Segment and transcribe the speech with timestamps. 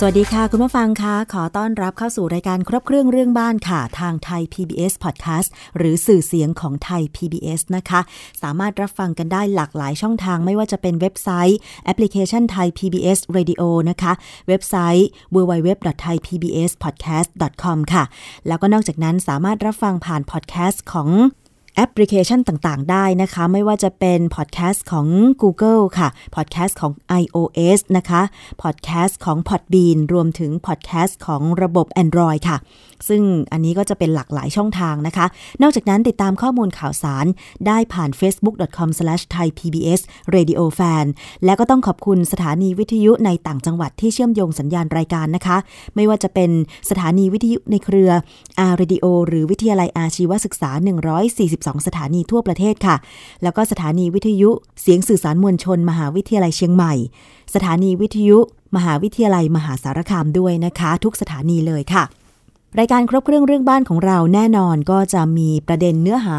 [0.00, 8.00] สวัสดีค่ะ คุณผู้ฟังคะขอต้อนรับเข้าสู่รายการครบเครื่องเรื่องบ้านค่ะ ทางไทย PBS Podcast หรือสื่อเสียงของไทย PBS นะคะ
[8.42, 14.12] สามารถรับฟังกันได้หลากหลายช่องทางไม่ว่าจะเป็นเว็บไซต์ แอปพลิเคชันไทย PBS Radio นะคะ
[14.48, 18.04] เว็บไซต์ www.thaipbspodcast.com ค่ะ
[18.46, 21.08] แล้วก็นอกจากนั้นสามารถรับฟังผ่านพอดแคสต์ของ
[21.80, 25.06] แอปพลิเคชันต่างๆ ได้นะคะ ไม่ว่าจะเป็นพอดแคสต์ของ
[25.42, 26.92] Google ค่ะพอดแคสต์ของ
[27.22, 28.22] iOS นะคะ
[28.62, 32.56] พอดแคสต์ของ Podbean รวมถึงพอดแคสต์ของระบบ Android ค่ะ
[33.08, 35.26] ซึ่งอันนี้ก็จะเป็นหลากหลายช่องทางนะคะ
[35.62, 37.26] นอกจากนั้นติดตามข้อมูลข่าวสาร
[37.66, 41.06] ได้ผ่าน facebook.com/thaipbsradiofan
[41.44, 45.56] และก็ต้องขอบคุณสถานีวิทยุในต่างจังหวัดที่เชื่อมโยงสัญญาณรายการนะคะ
[45.96, 46.50] ไม่ว่าจะเป็น
[46.90, 48.10] สถานีวิทยุในเครือ
[48.60, 50.70] อาร์เรดิโอหรือวิทยาลัยอาชีวศึกษา
[51.68, 52.96] 12 สถานีทั่วประเทศค่ะ
[53.42, 54.50] แล้วก็สถานีวิทยุ
[54.82, 56.94] เสียงสื่อสารมวลชน มหาวิทยาลัยเชียงใหม่
[57.54, 58.38] สถานีวิทยุ
[58.76, 62.04] มหาวิทยาลัยมหาสารคามด้วยนะคะ ทุกสถานีเลยค่ะ
[62.78, 66.38] รายการครบเครื่องเรื่องบ้านของเราแน่นอนก็จะมีประเด็นเนื้อหา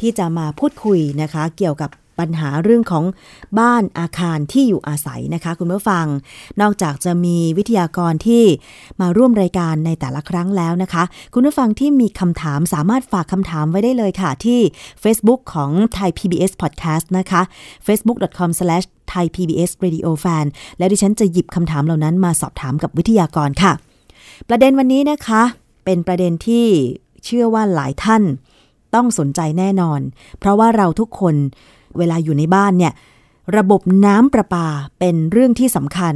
[0.00, 3.04] ที่จะมาพูดคุยนะคะ เกี่ยวกับ ปัญหาเรื่องของ
[3.58, 6.06] บ้านอาคารที่อยู่อาศัยนะคะ คุณผู้ฟัง
[6.60, 8.44] นอกจากจะมีวิทยากรที่
[9.00, 11.02] มาร่วมรายการในแต่ละครั้งแล้วนะคะ
[11.34, 14.60] คุณผู้ฟังที่มีคำถามสามารถฝากคำถามไว้ได้เลยค่ะ ที่
[15.02, 17.42] Facebook ของ Thai PBS Podcast นะคะ
[17.86, 20.44] facebook.com/thaipbsradiofan
[20.78, 23.72] และดิฉันจะหยิบคำถามเหล่านั้นมาสอบถามกับวิทยากรค่ะ
[24.48, 25.42] ประเด็นวันนี้นะคะ
[25.84, 26.66] เป็นประเด็นที่
[27.24, 28.22] เชื่อว่าหลายท่าน
[28.94, 30.00] ต้องสนใจแน่นอน
[30.38, 31.34] เพราะว่าเราทุกคน
[31.98, 32.92] เวลาอยู่ในบ้านเนี่ย
[33.56, 34.66] ระบบน้ำประปา
[34.98, 36.14] เป็นเรื่องที่สำคัญ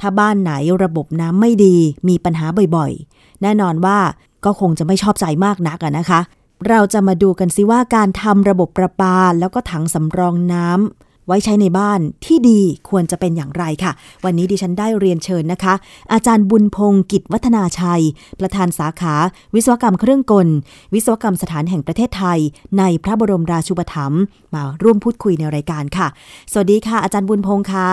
[0.00, 0.52] ถ้าบ้านไหน
[0.84, 1.76] ระบบน้ำไม่ดี
[2.08, 3.98] มีปัญหาบ่อยๆ แน่นอนว่า
[4.44, 6.20] ก็คงจะไม่ชอบใจมากนักนะคะ
[6.68, 13.92] เราจะมาดูกันซิว่าการทำระบบประปาแล้วก็ถังสำรองน้ำ ไว้ใช้ในบ้านที่ดีควรจะเป็นอย่างไรค่ะ
[14.24, 15.74] วันนี้ดิฉันได้เรียนเชิญนะคะ
[16.12, 18.02] อาจารย์บุญพงศ์กิจวัฒนาชัย
[18.40, 19.14] ประธานสาขา
[19.54, 20.48] วิศวกรรมเครื่องกล
[20.94, 22.38] วิศวกรรมสถานแห่งประเทศไทย
[22.78, 24.20] ในพระบรมราชูปถัมภ์
[24.54, 26.08] มาร่วมพูดคุยในรายการค่ะ
[26.52, 27.88] สวัสดีค่ะ อาจารย์บุญพงศ์ค่ะ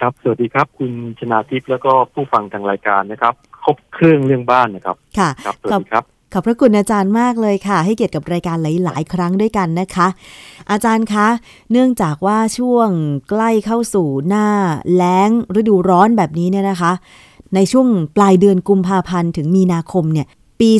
[0.00, 10.08] ครับ สวัสดีครับ คุณชนาทิพย์แล้วก็ผู้ฟังทางรายการนะครับ ครบเครื่องเรื่องบ้านนะครับ ค่ะ ครับสวัสดีครับ ขอบพระคุณอาจารย์มากเลยค่ะ ให้เกียรติกับรายการหลาย ๆ ครั้งด้วยกันนะคะ
[10.70, 11.26] อาจารย์คะ
[11.72, 12.88] เนื่องจากว่าช่วง
[13.28, 14.46] ใกล้เข้าสู่หน้า
[14.94, 15.30] แล้ง
[15.60, 16.92] ฤดูร้อนแบบนี้เนี่ยนะคะ
[17.54, 20.26] ในช่วงปลายเดือนกุมภาพันธ์ถึงมีนาคมเนี่ย
[20.60, 20.70] ปี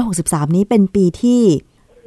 [0.00, 1.42] 2563 นี้เป็นปีที่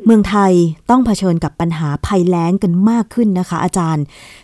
[0.06, 0.54] เมืองไทย
[0.90, 4.04] ต้องเผชิญกับปัญหาภัยแล้งกันมากขึ้นนะคะ อาจารย์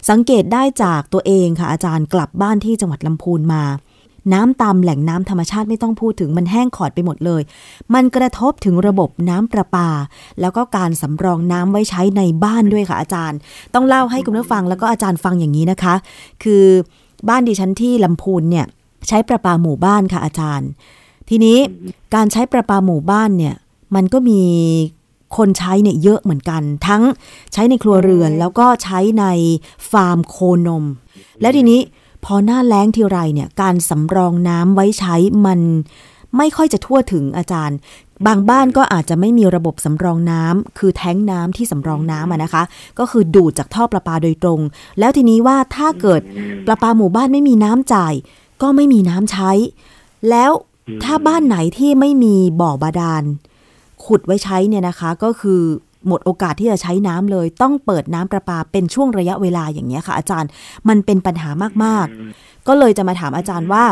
[0.09, 3.63] สังเกตได้จากตัวเองค่ะ อาจารย์กลับบ้านที่จังหวัดลำพูนมา
[4.33, 7.41] น้ำตามแหล่งน้ำธรรมชาติไม่ต้องพูดถึงมันแห้งขอดไปหมดเลย
[7.93, 9.89] มันกระทบถึงระบบน้ำประปา
[10.41, 13.37] แล้วก็การสำรองน้ำไว้ใช้ในบ้านด้วยค่ะอาจารย์
[13.73, 15.95] ต้องเล่าให้คุณผู้ฟังแล้วก็อาจารย์ฟังอย่างนี้นะคะ
[16.43, 16.65] คือ
[17.29, 18.65] บ้านดิฉันที่ลำพูนเนี่ย
[19.07, 20.69] ใช้ประปาหมู่บ้านค่ะอาจารย์
[21.29, 21.57] ทีนี้
[22.15, 23.55] การใช้ประปาหมู่บ้านเนี่ย
[23.95, 24.41] มันก็มี
[25.37, 27.03] คนใช้เนี่ยเยอะเหมือนกัน ทั้ง
[27.53, 29.25] ใช้ในครัวเรือนแล้วก็ใช้ใน
[29.91, 30.85] ฟาร์มโคนม
[31.41, 31.79] แล้วทีนี้
[32.25, 35.15] พอหน้าแล้งทีไรเนี่ยการสำรองน้ำไว้ใช้
[35.45, 35.59] มัน
[36.37, 37.77] ไม่ค่อยจะทั่วถึงอาจารย์
[38.27, 42.63] บางบ้านก็อาจจะไม่มีระบบสำรองน้ำคือแท้งน้ำที่สำรองน้ำนะคะ
[42.99, 44.59] ก็คือดูดจากท่อประปาโดยตรง
[44.99, 46.21] แล้วทีนี้ว่าถ้าเกิด
[46.67, 48.13] ประปาหมู่บ้านไม่มีน้ำจ่าย
[48.61, 49.51] ก็ไม่มีน้ำใช้
[50.29, 50.51] แล้ว
[51.03, 53.23] ถ้าบ้านไหนที่ไม่มีบ่อบาดาล
[54.05, 55.61] ขุดไว้ใช้เนี่ยนะคะก็คือ
[56.07, 60.49] หมดโอกาสที่จะใช้น้ำเลย ต้องเปิดน้ำประปาเป็นช่วงระยะเวลาอย่างนี้ค่ะ อาจารย์
[60.89, 61.49] มันเป็นปัญหา
[61.83, 63.85] มากๆ ก็เลยจะมาถามอาจารย์ว่า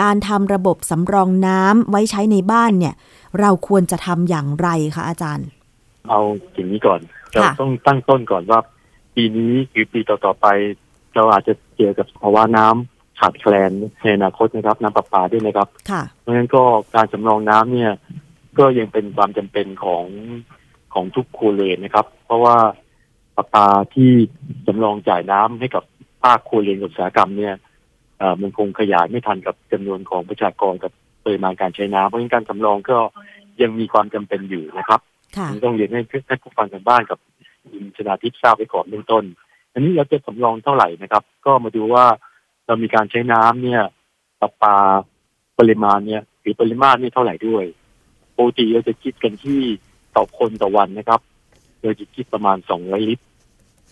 [0.00, 2.94] การทำระบบสำรองน้ำไว้ใช้ในบ้านเนี่ย
[3.40, 5.46] เราควรจะทำอย่างไรคะอาจารย์
[6.08, 6.20] เอา
[6.54, 7.00] อย่างนี้ก่อน
[7.32, 8.60] เราต้องตั้งต้นก่อนว่า
[9.14, 10.46] ปีนี้หรือปีต่อๆไป
[11.14, 13.72] เราอาจจะเจอกับภาวะน้ำขาดแคลน
[14.02, 15.68] ในอนาคตนะครับน้ำประปาด้วยนะครับ
[16.20, 16.62] เพราะฉะนั้นก็
[16.94, 17.92] การสำรองน้ำเนี่ย
[18.58, 20.04] ก็ยังเป็นความจำเป็นของ
[20.96, 22.56] ของทุกครัวเรือนนะครับ เพราะว่า
[23.36, 24.10] ประปาที่
[24.66, 25.84] จำลองจ่ายน้ำให้กับ
[26.22, 27.54] ภาคครัวเรือนอุตสาหกรรมเนี่ย
[28.40, 30.92] มันคงขยายไม่ทันกับจำนวนของประชากรกับ
[31.24, 32.98] ปริมาณการใช้น้ำเพราะฉะนั้นการสำรองก็
[33.62, 35.00] ยังมีความจำเป็นอยู่นะครับ
[35.64, 37.18] ต้องเรียนให้ให้ผู้ฟังทางบ้านกับ
[37.72, 39.24] ยินชนาทิพย์ทราบไว้ก่อนเบื้องต้น
[39.72, 42.04] อันนี้เราจะสำรองเท่าไหร่นะครับ ก็มาดูว่า
[42.66, 43.82] เรามีการใช้น้ำเนี่ย
[44.40, 44.76] ประปา
[45.58, 47.64] ปริมาณเนี่ยหรือปริมาณนี่เท่าไหร่ด้วย
[48.36, 49.60] ปกติเราจะคิดกันที่
[50.16, 51.20] ต่อคนต่อวันนะครับ
[51.80, 53.24] โดยคิดประมาณสองร้อยลิตร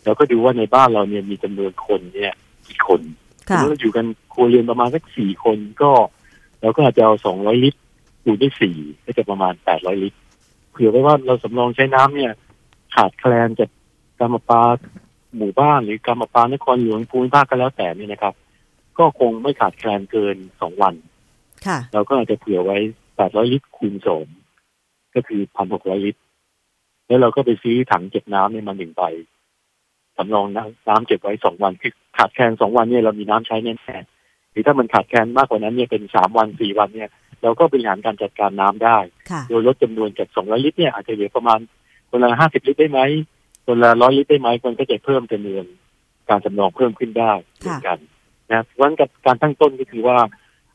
[0.04, 2.32] แล้วก็ดูว่าในบ้านเราเนี่ยมีจำนวนคนเนี่ย
[2.66, 3.00] กี่คน
[3.48, 5.90] สมมติเราอยู่กันครัวเรือนประมาณสักสี่คนก็
[6.60, 7.80] เราก็อาจจะเอาสองร้อยลิตร
[8.26, 10.18] ดูได้สี่ก็จะประมาณแปดร้อยลิตร
[10.70, 12.32] เผื่อไว้ว่าเราสำรองใช้น้ำเนี่ย
[12.94, 13.70] ขาดแคลนจาก
[14.18, 14.62] การประปา
[15.36, 18.34] หมู่บ้านหรือการประปานครหลวงภูมิภาคก็แล้วแต่นี่นะครับ
[18.98, 20.94] ก็คงไม่ขาดแคลนเกินสองวัน
[21.66, 22.78] ค่ะ เราก็อาจจะเผื่อไว้
[23.16, 24.26] แปดร้อยลิตรคูณสอง
[25.14, 26.20] ก็คือพันหกร้อยลิตร
[27.06, 29.02] แล้วเราก็ไปซื้อถังเก็บน้ำเนี่ยมาหนึ่งใบ
[30.16, 37.10] สำรองน้ำน้ำเก็บไว้สองวันคือขาดแคลนสองวันเนี่ยเรามีน้ำใช้แน่ๆหรือถ้ามันขาดแคลนมากกว่านั้นเนี่ยเป็นสามวันสี่วันเนี่ย
[37.42, 38.98] เราก็บริหารการจัดการน้ำได้
[39.30, 41.58] ค่ะโดยลดจำนวนจากสองร้อยลิตรเนี่ยอาจจะเหลือประมาณ
[42.10, 43.00] คนละห้าสิบลิตรได้ไหม
[43.66, 45.64] คนละร้อยลิตรได้ไหมมันก็จะเพิ่มจำนวน
[46.28, 47.98] การจำลองเพิ่มขึ้นได้เหมือนกัน
[48.52, 50.16] นะเพราะฉะนั้นกับการตั้งต้นก็คือว่า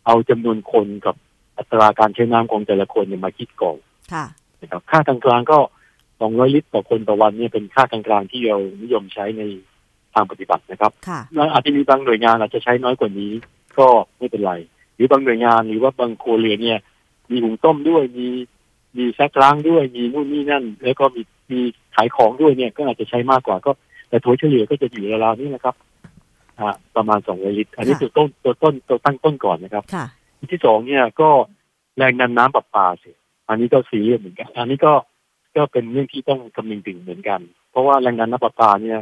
[0.06, 1.16] เอาจำนวนคนกับ
[1.58, 3.78] อัตราการใช้น้ำของแต่ละคนเนี่ยมาคิดก่อน
[4.14, 4.26] ค่ะ
[4.62, 5.60] นะครับค่ากลางๆก็
[6.10, 9.44] 200 ลิตรต่อคนต่อวันเนี่ยเป็นค่ากลางๆที่เรานิยมใช้ใน
[10.14, 13.32] ทางปฏิบัตินะครับค่ะแล้วอาจจะมีบางหน่วยงานอาจจะใช้น้อยกว่านี้
[13.80, 14.54] ก็ไม่เป็นไร
[14.96, 16.80] หรือบางหน่วยงานหรือว่าบางโครัวเรือนเนี่ย
[17.30, 18.28] มีหุงต้มด้วยมี
[18.98, 21.22] มีแซกล้างด้วยมีนู่นนี่นั่น แล้วก็มี
[21.52, 21.60] มี
[21.96, 23.72] ขายของด้วยเนี่ยก็อาจจะใช้มากกว่าก็
[24.10, 25.76] แต่ถัวเฉลี่ยก็จะอยู่ราวๆนี้นะครับ
[26.60, 30.06] อ่าประมาณ200ลิตร อันนี้ค่ะตัวต้นตัวต้นตัวตั้งต้นก่อนนะครับค่ะ
[30.38, 31.30] อันที่สองเนี่ยก็
[31.98, 33.12] แรงดันน้ำประปาสิ
[33.50, 34.94] อันนี้ก็สีเหมือนกัน อันนี้ก็
[35.56, 37.42] ก็เป็นเรื่องที่ต้องคำนึงถึงเหมือนกัน
[37.72, 39.00] เพราะว่าแรงดันน้ำประปาเนี่ย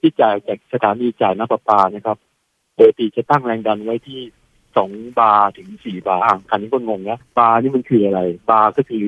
[0.00, 2.18] ที่จ่ายจากสถานีจ่ายน้ำประปานะครับ
[2.76, 4.20] ปกติจะตั้งแรงดันไว้ที่
[4.76, 8.20] สองบาร์ถึงสี่บาร์อะคันนี้ก็งงนะบาร์นี่มันคืออะไร
[8.50, 9.02] บาร์ก็คือ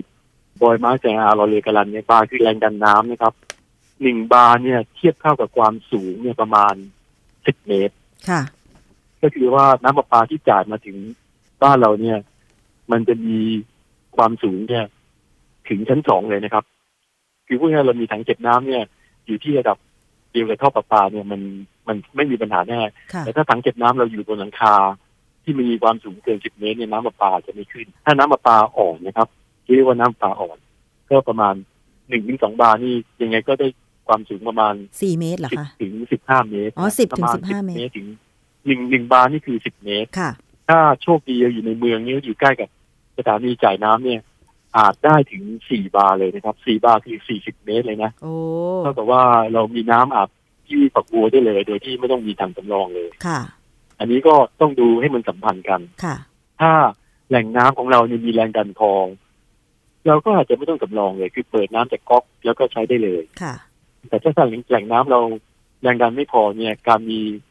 [0.61, 3.35] บอยมาร์แจงอาร์ลอเรกาลันเนี่ยบาร์คือแรงดันน้ำนะครับ
[4.03, 6.75] หนึ่งบาร์เนี่ย เทียบเท่ากับความสูงเนี่ยประมาณ
[7.47, 7.95] สิบเมตร
[8.29, 8.43] ค่ะ
[9.23, 10.97] ก็คือว่าน้ำประปาที่จ่ายมาถึง
[11.63, 12.19] บ้านเราเนี่ย
[12.91, 13.41] มันจะมี
[14.17, 14.85] ความสูงเนี่ย
[15.69, 16.65] ถึงชั้นสองเลยนะครับ
[17.47, 18.83] คือพูดง่ายๆเรามีถังเก็บน้ำเนี่ย
[19.27, 19.77] อยู่ที่ระดับ
[20.33, 21.41] เดียวกับท่อประปาเนี่ยมัน
[21.89, 22.81] มันไม่มีปัญหาแน่
[23.13, 24.75] ค่ะแต่ถ้าถังเก็บน้ำเราอยู่บนหลังคา
[25.43, 29.29] ที่มันมีความสูงเกินสิบเมตรเนี่ยน้ำประปาจะไม่ขึ้น ถ้าน้ำประปาอ่อนนะครับ
[29.65, 30.59] ที่เรียกว่าน้ำประปาอ่อน
[31.11, 31.55] ก็ประมาณ
[32.09, 33.69] หนึ่งถึงสองบาร์นี่ยังไงก็ได้
[34.09, 38.07] ความสูงประมาณสี่เมตรเหรอสิบคะถึงสิบห้าเมตรอ๋อ10ประถึงมาณ15เมตรถึง
[38.67, 40.31] หนึ่งหนึ่งบาร์นี่คือสิบเมตรค่ะ
[40.69, 42.69] ถ้าโชคดีอยู่ในเมืองนี้อยู่ใกล้กับ
[43.19, 44.21] สถานีจ่ายน้ำเนี่ย
[44.79, 48.35] อาจได้ถึงสี่บาร์เลยนะครับสี่บาร์คือสี่สิบเมตรเลยนะโอ้
[48.83, 49.23] เท่ากับว่า
[49.53, 50.29] เรามีน้ำอาบ
[50.69, 53.41] ที่ฝักบัวได้เลย โดยที่ไม่ต้องมีถังสำรองเลยค่ะ
[53.99, 56.17] อันนี้ก็ต้องดูให้มันสัมพันธ์กันค่ะ
[56.61, 56.73] ถ้า
[57.29, 58.93] แหล่งน้ำของเราเนี่ยมีแรงดันพอ
[60.07, 63.55] เราก็อาจจะไม่ต้องสำรองเลย คือเปิดน้ำจากก๊อกแล้วก็ใช้ได้เลยค่ะ
[64.09, 64.33] แต่ถ้า
[64.69, 65.21] แหล่งน้ำเรา
[65.83, 67.50] แรงดันไม่พอเนี่ย การมีเอ่อ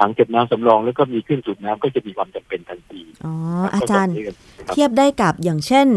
[0.00, 3.34] ถังเก็บน้ำสำรองแล้วก็มีเครื่องสูบน้ำก็จะมีความจำเป็นทันทีอ๋อ
[3.74, 5.88] อาจารย์ก็ต้องเลือกนะครับเทียบได้กับอย่างเช่น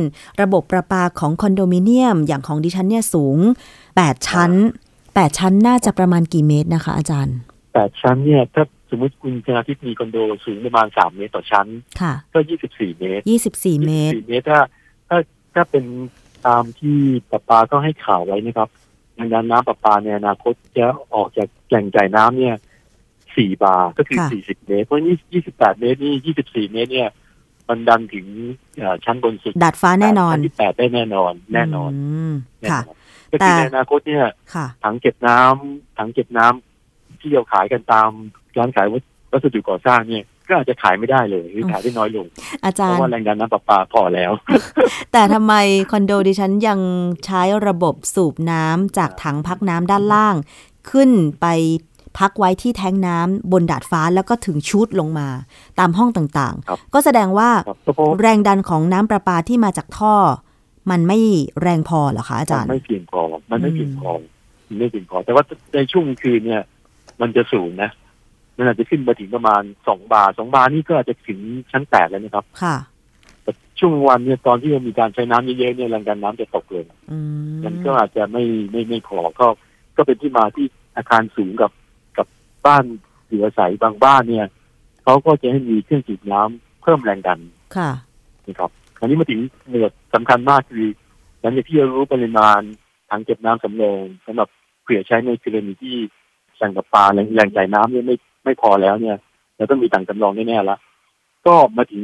[0.41, 3.37] ระบบประปาของคอนโดมิเนียมอย่างของดิฉันเนี่ยสูง
[3.85, 4.51] 8 ชั้น
[4.99, 7.35] 8 ชั้นน่าจะประมาณกี่เมตรนะคะ อาจารย์
[7.73, 11.67] แปดชั้นเนี่ยถ้าสมมติคุณชนาทิพย์มีคอนโดสูงประมาณสามเมตรต่อชั้น
[12.01, 14.59] ค่ะ ก็ยี่สิบสี่เมตร 24 เมตรสี่เมตรถ้า
[15.09, 15.17] ถ้า
[15.53, 15.85] ถ้าเป็น
[16.47, 16.97] ตามที่
[17.31, 18.69] ประปาก็ให้ข่าวไว้นะครับ
[19.17, 20.85] ดังนั้นน้ำประปาในอนาคตจะ
[21.15, 22.55] ออกจากแหล่งจ่ายน้ำเนี่ย
[23.37, 27.09] สี่บาร์ก็คือค่ะสี่สิบเมตร เพราะนี่ยี่สิบแปดเมตรนี่ยี่สิบสี่เมตรเนี่ย
[27.69, 28.25] มันดันถึง
[28.77, 31.91] เอ่อชั้นบนสุดดาดฟ้าแน่นอนชั้นที่แปดได้แน่นอน แน่นอน
[32.31, 32.97] มแน่ค่ะนอน
[33.31, 38.09] ก็คือแต่ในอนาคตเนี่ยค่ะถังเก็บน้ำถังเก็บน้ำที่เราขายกันตาม
[38.57, 38.87] ร้านขาย
[39.31, 42.27] วัสดุก่อสร้างเนี่ยก็อาจจะขายไม่ได้เลยหรือขายได้น้อยลง
[42.63, 44.31] อาเพจารราะย์ว่าแรงดันน้ำประปาพอแล้ว
[45.11, 45.53] แต่ทำไม
[45.91, 46.79] คอนโดดิฉันยัง
[47.25, 50.35] ใช้ระบบสูบน้ำจากถังพักน้ำด้านล่าง
[50.91, 51.45] ขึ้นไป
[52.17, 55.27] พักไว้ที่แท้งน้ำบนดาดฟ้าแล้วก็ถึงชุดลงมา
[55.79, 60.15] ตามห้องต่างครับๆก็แสดงว่าครับเพราะแรงดันของน้ำประปาที่มาจากท่อ
[60.91, 61.19] มันไม่
[61.61, 64.09] แรงพอเหรอคะอาจารมันย์ ไม่เพียงพอมันไม่อืมเพียงพอ
[64.67, 66.61] มันไม่เพียงพอ แต่ว่าในช่วงกลางคืนเนี่ย
[67.21, 67.89] มันจะสูงนะ
[68.57, 71.39] มันอาจจะขึ้นมาถึงประมาณสองบาร์สองบาร์นี่ก็อาจจะถึง
[71.71, 72.75] ชั้นแปดแล้วนะครับ ค่ะ
[73.43, 77.17] แต่ช่วงกลางวันเนี่ยตอนที่มันมีการใช้น้ำเยอะๆเนี่ยแรงดันน้ำจะตกเลยอื
[77.49, 79.47] มมันก็อาจจะไม่ไม่ไม่พอก็
[79.97, 80.65] ก็เป็นที่มาที่
[80.97, 81.78] อาคารสูงกับกั
[82.59, 82.83] บบ้าน
[83.27, 84.47] อยู่อาศัยบางบ้านเนี่ย
[85.03, 87.39] เขาก็จะให้มีเครื่องสูบน้ำเพิ่มแรงดัน
[87.77, 87.91] ค่ะ
[88.47, 89.39] นะครับอันนี้มาถึง
[89.69, 90.87] หมวดสำคัญมากคือ
[91.41, 92.59] หลังจากที่เรารู้ปริมาณ
[93.09, 94.47] ถังเก็บน้ำสำรองสำหรับ
[94.83, 95.95] เผื่อใช้ในกรณีที่
[96.55, 99.17] แหล่งประปาแหล่งแหล่งจ่ายน้ำเนี่ยไม่ไม่พอแล้วเนี่ย
[99.55, 100.79] เราต้องมีถังสำรองแน่ๆแล้ว
[101.45, 102.03] ก็มาถึง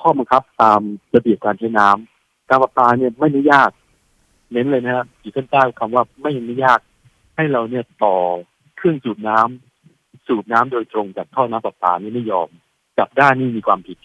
[0.00, 0.80] ข้อบังคับตาม
[1.14, 3.70] ระเบียบการใช้น้ำการประปาเนี่ยไม่อนุญาต
[4.52, 6.80] เน้นเลยนะครับขีดเส้นใต้คำว่าไม่อนุญาต
[7.36, 8.14] ให้เราเนี่ยต่อ
[8.76, 12.48] เครื่องสูบน้ำสูบน้ำโดยตรงจากท่อน้ำประปานี่ไม่ยอม
[12.98, 13.98] จับได้นี่มีความผิด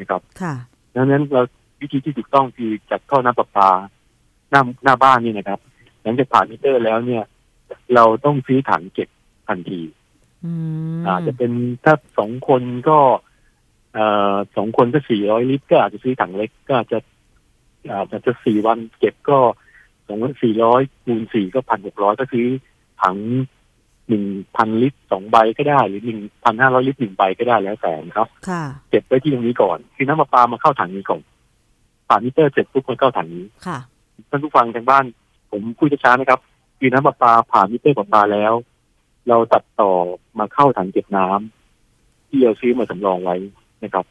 [0.00, 0.54] นะครับ ค่ะ
[0.94, 1.42] ดังนั้นเรา
[1.80, 3.70] วิธีที่ถูกต้องคือจากท่อน้ำประปา
[4.50, 5.60] หน้าหน้าบ้านนี่นะครับ
[6.02, 7.24] หลังจากผ่านมิเตอร์แล้วเนี่ย
[7.94, 9.08] เราต้องซื้อถังเก็บ
[9.48, 9.80] ทันที
[11.06, 11.52] อาจจะเป็น
[11.84, 12.98] ถ้าสองคนก็
[13.94, 16.98] เอ่อสองคนก็สี่ร้อยลิตรก็อาจจะซื้อถังเล็กก็อาจจะ
[17.90, 19.38] อาจจะสี่วันเก็บก็
[20.08, 22.46] สองพันสี่ร้อยคูณสี่ก็พันหกร้อยก็ซื้อ
[23.02, 23.16] ถัง
[24.08, 24.24] หนึ่ง
[24.56, 31.20] พันลิตรสองใบก็ได้ หรือหนึ่งพันห้าร้อยลิตรหนึ่งใบก็ได้แล้วแต่ครับค่ะเก็บไว้ที่ตรงนี้ก่อน คือน้ำประปามาเข้าถังนี้ก่อน
[32.08, 33.78] ผ่านมิเตอร์เสร็จปุ๊บมันเข้าถังนี้ค่ะ
[34.30, 35.04] ท่านผู้ฟังทางบ้าน
[35.50, 36.40] ผมคุยช้าๆนะครับ
[36.78, 38.52] คือน้ำประปาผ่านมิเตอร์ประปาแล้ว
[39.28, 39.92] เราตัดต่อ
[40.38, 43.36] มาเข้าถังเก็บน้ำที่เราซื้อมาสำรองไว้
[43.84, 44.04] นะครับ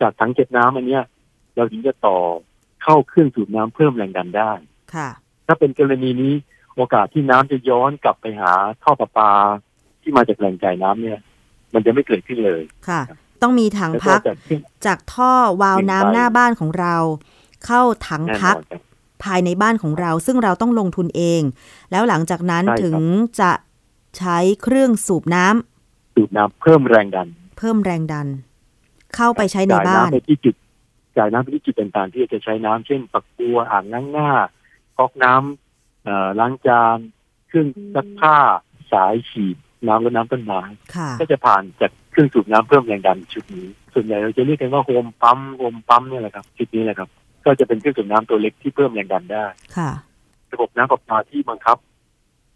[0.00, 1.02] จากถังเก็บน้ำอันเนี้ย
[1.56, 2.18] เราถึงจะต่อ
[2.82, 4.52] เข้าเครื่องสูบน้ำเพิ่มแรงดันได้
[4.94, 5.08] ค่ะ
[5.46, 6.34] ถ้าเป็นกรณีนี้
[6.80, 9.32] โอกาสที่น้ำจะย้อนกลับไปหาท่อประปา
[10.02, 11.18] ที่มาจากแหล่งจ่ายน้ำเนี่ย
[11.74, 13.00] มันจะไม่เกิดขึ้นเลยค่ะ
[13.42, 15.32] ต้องมีถังแล้วก็พักจะขึ้นจากท่อ
[15.62, 16.96] วาล์วน้ำหน้าบ้านของเรา
[17.66, 18.82] เข้าถังแน่นพักอนครับ
[19.24, 21.42] ภายในบ้านของเรา ซึ่งเราต้องลงทุนเอง
[21.90, 22.96] แล้วหลังจากนั้นใช่ครับถึง
[23.40, 23.52] จะ
[24.18, 28.28] ใช้เครื่องสูบน้ำสูบน้ำเพิ่มแรงดัน เพิ่มแรงดัน
[29.16, 30.54] เข้าไปใช้ในจ่ายบ้านน้ำไปที่จุด
[31.16, 34.30] จ่ายน้ำไปที่จุดต่างๆที่จะใช้น้ำเช่นปักบัวอ่างล้างหน้า
[34.98, 35.69] ก๊อกน้ำเอ่อ
[36.40, 36.98] ล้างจาน
[37.48, 38.36] เครื่องซักผ้า
[38.92, 40.60] สายฉีดน้ำและน้ำต้นไม้
[40.96, 47.08] ค่ะก็จะผ่านจากเครื่องสูบน้ำเพิ่มแรงดันชุดนี้ ส่วนใหญ่เราจะเรียกกันว่าโฮมปั๊มโฮมปั๊มเนี่ยแหละครับชุดนี้แหละครับ
[47.44, 49.44] ก็จะเป็นเครื่องสูบน้ำตัวเล็กที่เพิ่มแรงดันได้
[49.76, 49.90] ค่ะ
[50.52, 51.78] ระบบน้ำประปาที่บังคับ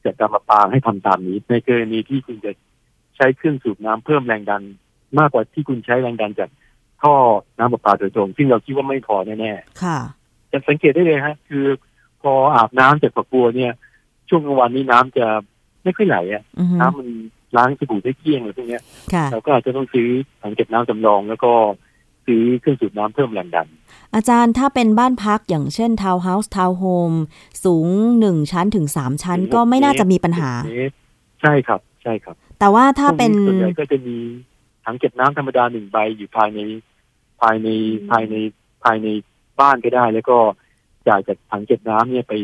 [0.05, 2.53] จากการประปาให้ทำตามนี้ ในกรณีที่คุณจะ
[3.17, 4.63] ใช้เครื่องสูบน้ำเพิ่มแรงดัน
[5.19, 6.51] มากกว่าที่คุณใช้แรงดันจาก
[7.03, 7.15] ท่อ
[7.59, 11.65] น้ำประปาโดยตรง ซึ่งเราคิดว่าไม่พอแน่ค่ะๆจะสังเกตได้เลยฮะ คือ
[12.25, 13.73] พออาบน้ำจากฝักบัวเนี่ย
[14.29, 15.27] ช่วงกลางวันนี้น้ำจะ
[15.83, 17.09] ไม่ค่อยไหลอะอือฮึน้ำมัน
[17.57, 18.83] ล้างสบู่ได้เกลี้ยงอะไรพวกเนี้ย
[19.15, 20.09] ค่ะเราก็อาจจะต้องซื้อ
[20.43, 21.53] ถังเก็บน้ำจำลอง แล้วก็
[22.27, 23.69] ซื้อเครื่องสูบน้ำเพิ่มแรงดัน
[24.15, 27.13] อาจารย์ถ้าเป็นบ้านพักอย่างเช่นทาวน์เฮาส์ทาวน์โฮม
[27.65, 27.87] สูง
[28.21, 30.51] หนึ่งชั้นถึงสามชั้น ก็ไม่น่าจะมีปัญหา
[31.43, 34.17] ใช่ครับ ใช่ครับ แต่ว่าถ้าเป็นพวกส่วนใหญ่ก็จะมี
[34.85, 36.61] ถังเก็บน้ำธรรมดาหนึ่งใบอยู่ภายใน
[37.41, 37.69] ภายใน
[38.11, 38.35] ภายใน
[38.85, 39.09] ภายใน
[39.61, 40.39] บ้านก็ได้ แล้วก็
[41.09, 42.35] จ่ายจากถังเก็บน้ำเนี่ยไป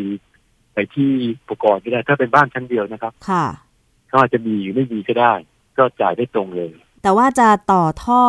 [0.75, 3.45] ไปที่อุปกรณ์ก็ได้ ถ้าเป็นบ้านชั้นเดียวนะครับ ค่ะ
[4.11, 5.33] ก็อาจจะมีหรือไม่มีก็ได้
[5.79, 6.71] ก็จ่ายได้ตรงเลย
[7.03, 8.23] แต่ว่าจะต่อท่อ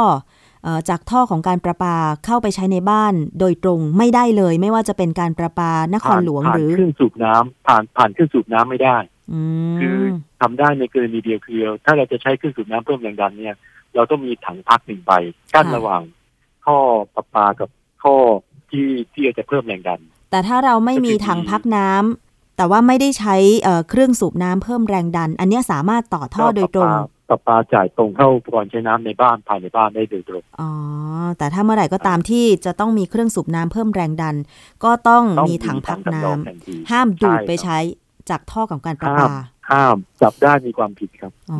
[0.64, 1.96] เอ่อจากท่อของการประปา
[2.26, 8.98] เข้าไปใช้ในบ้านโดยตรงไม่ได้เลย ไม่ว่าจะเป็นการประปานครหลวงผ่านหรือเครื่องสูบน้ำผ่านผ่านเครื่องสูบน้ำไม่ได้
[9.34, 9.42] อื
[9.80, 10.06] คือม
[10.42, 13.56] ทำได้ในกรณีเดียวคือ ถ้าเราจะใช้เครื่องสูบน้ำเพิ่มแรงดันเนี่ย
[13.96, 15.12] เราต้องมีถังพักหนึ่งใบ
[15.54, 16.02] กั้นระหว่าง
[16.66, 16.78] ท่อ
[17.16, 17.70] ประปากับ
[18.04, 18.16] ท่อ
[18.70, 26.92] ที่ที่จะเพิ่มแรงดัน แต่ถ้าเราไม่มีถังพักน้ำแต่ว่าไม่ได้ใช้เอ่อเครื่องสูบน้ำเพิ่มแรงดัน อันเนี้ยสามารถต่อท่อโดยตรง
[27.30, 30.72] ประปาจ่ายตรงเข้าอุปกรณ์ใช้น้ำในบ้านภายในบ้านได้โดยตรง อ๋อ
[31.38, 34.36] แต่ถ้าเมื่อไหร่ก็ตามที่จะต้องมีเครื่องสูบน้ำเพิ่มแรงดัน
[34.84, 37.78] ก็ต้องต้องมีถังพักน้ำสำรองทันทีห้ามดูดไปใช่ครับใช้
[38.30, 41.60] จากท่อของการประห้ามปา ห้ามจับได้มีความผิดครับ อ๋อ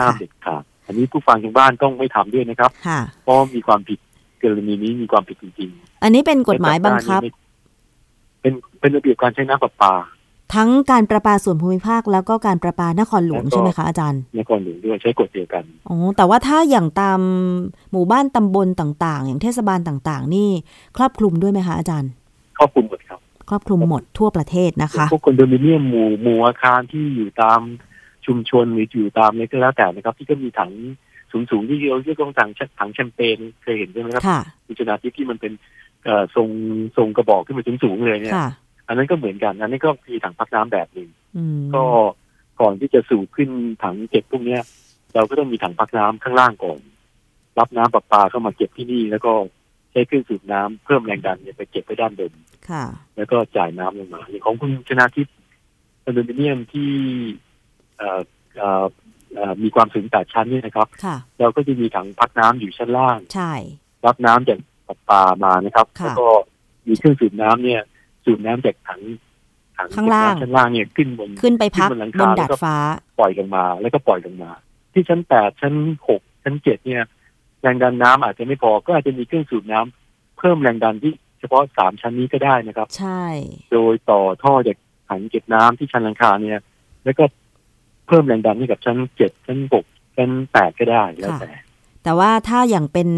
[0.00, 3.98] ห้ามค่ะเด็ดขาด อันนี้ผู้ฟังทางบ้านต้องไม่ทำด้วยนะครับค่ะเพราะมีความผิด
[4.42, 5.70] กรณีนี้มีความผิดจริง
[6.02, 7.30] อันนี้เป็นๆกฎหมายบังคับไม่
[8.42, 9.94] เป็นเป็นระเบียบการใช้น้ำประปา
[10.54, 17.20] ทั้งการประปาส่วนภูมิภาคแล้วก็การประปานครหลวงแล้วก็ใช่ไหมคะอาจารย์ในกรณีด้วยใช้กฎเดียวกันอ๋อแต่ว่าถ้าอย่างตาม
[17.92, 20.48] หมู่บ้านตำบลต่าง ๆ อย่างเทศบาลต่าง ๆ นี่
[20.96, 22.10] ครอบคลุมด้วยไหมคะอาจารย์
[22.58, 23.20] ครอบคลุมหมดครับ
[23.50, 27.60] ครอบคลุมหมดทั่วประเทศนะคะพวกคอนโดมิเนียมหมู่หมู่อาคารที่อยู่ตาม
[28.26, 30.72] ชุมชนหรืออยู่ตามอะไรก็แล้วแต่นะครับ ที่ก็มีถัง
[31.50, 35.81] สูงๆที่เราเรียกว่าถังถังแชมเปญเคยเห็นใช่ไหมครับค่ะมีชนาทิพที่มันเป็นเอ่อ
[36.36, 36.48] ทรง
[36.96, 38.50] ทรงกระบอกขึ้นมาสูงๆเลยเนี่ยค่ะ
[38.86, 41.84] อันนั้นก็เหมือนกัน อันนี้ก็มีถังพักน้ำแบบหนึ่งอืมก็
[42.60, 43.50] ก่อนที่จะสูบขึ้น
[43.82, 44.62] ถังเก็บพวกเนี้ย
[45.14, 46.80] เราก็ต้องมีถังพักน้ำข้างล่างก่อน
[47.58, 49.32] รับน้ำประปาเข้ามาเก็บที่นี่ แล้วก็
[49.92, 52.32] ใช้เครื่องสูบน้ำเพิ่มแรงดันเนี่ยไปเก็บไปด้านบน
[52.70, 52.84] ค่ะ
[53.16, 55.34] แล้วก็จ่ายน้ำลงมาอย่างของคุณชนาทิพย์
[56.02, 56.90] คอนโดมิเนียมที่
[57.96, 58.20] เอ่อ
[58.56, 58.84] เอ่อ
[59.34, 63.52] เอ่อมีความสูงแปดชั้นเนี่ยนะครับค่ะเราก็จะมีถังพักน้ำอยู่ชั้นล่างใช่
[64.06, 64.58] รับน้ำจาก
[64.92, 66.26] ประปามานะครับค่ะแล้วก็
[66.88, 67.80] มีเครื่องสูบน้ำเนี่ย
[68.24, 69.00] สูบน้ำจากถัง
[69.76, 72.76] ถังข้างล่างเก็บน้ำชั้นล่างเนี่ยขึ้นบนขึ้นไปพักขึ้นบนหลังบคานดาดฟ้า
[73.18, 74.50] ปล่อยลงมา แล้วก็ปล่อยลงมา
[74.92, 75.74] ที่ชั้นแปดชั้น
[76.08, 77.02] หกชั้นเจ็ดเนี่ย
[77.62, 83.24] แรงดันน้ำอาจจะไม่พอก็อาจจะมีเครื่องสูบน้ำเพิ่มแรงดันที่เฉพาะสามชั้นนี้ก็ได้นะครับ ใช่
[83.72, 84.76] โดยต่อท่อจาก
[85.08, 86.60] ถังเก็บน้ำที่ชั้นหลังคาเนี่ย
[87.04, 87.24] แล้วก็
[88.06, 89.84] เพิ่มแรงดันให้กับชั้นเจ็ดชั้นหก
[90.16, 91.50] ชั้นแปดก็ได้แล้วแต่
[92.04, 93.08] แต่ว่าถ้าอย่างเป็น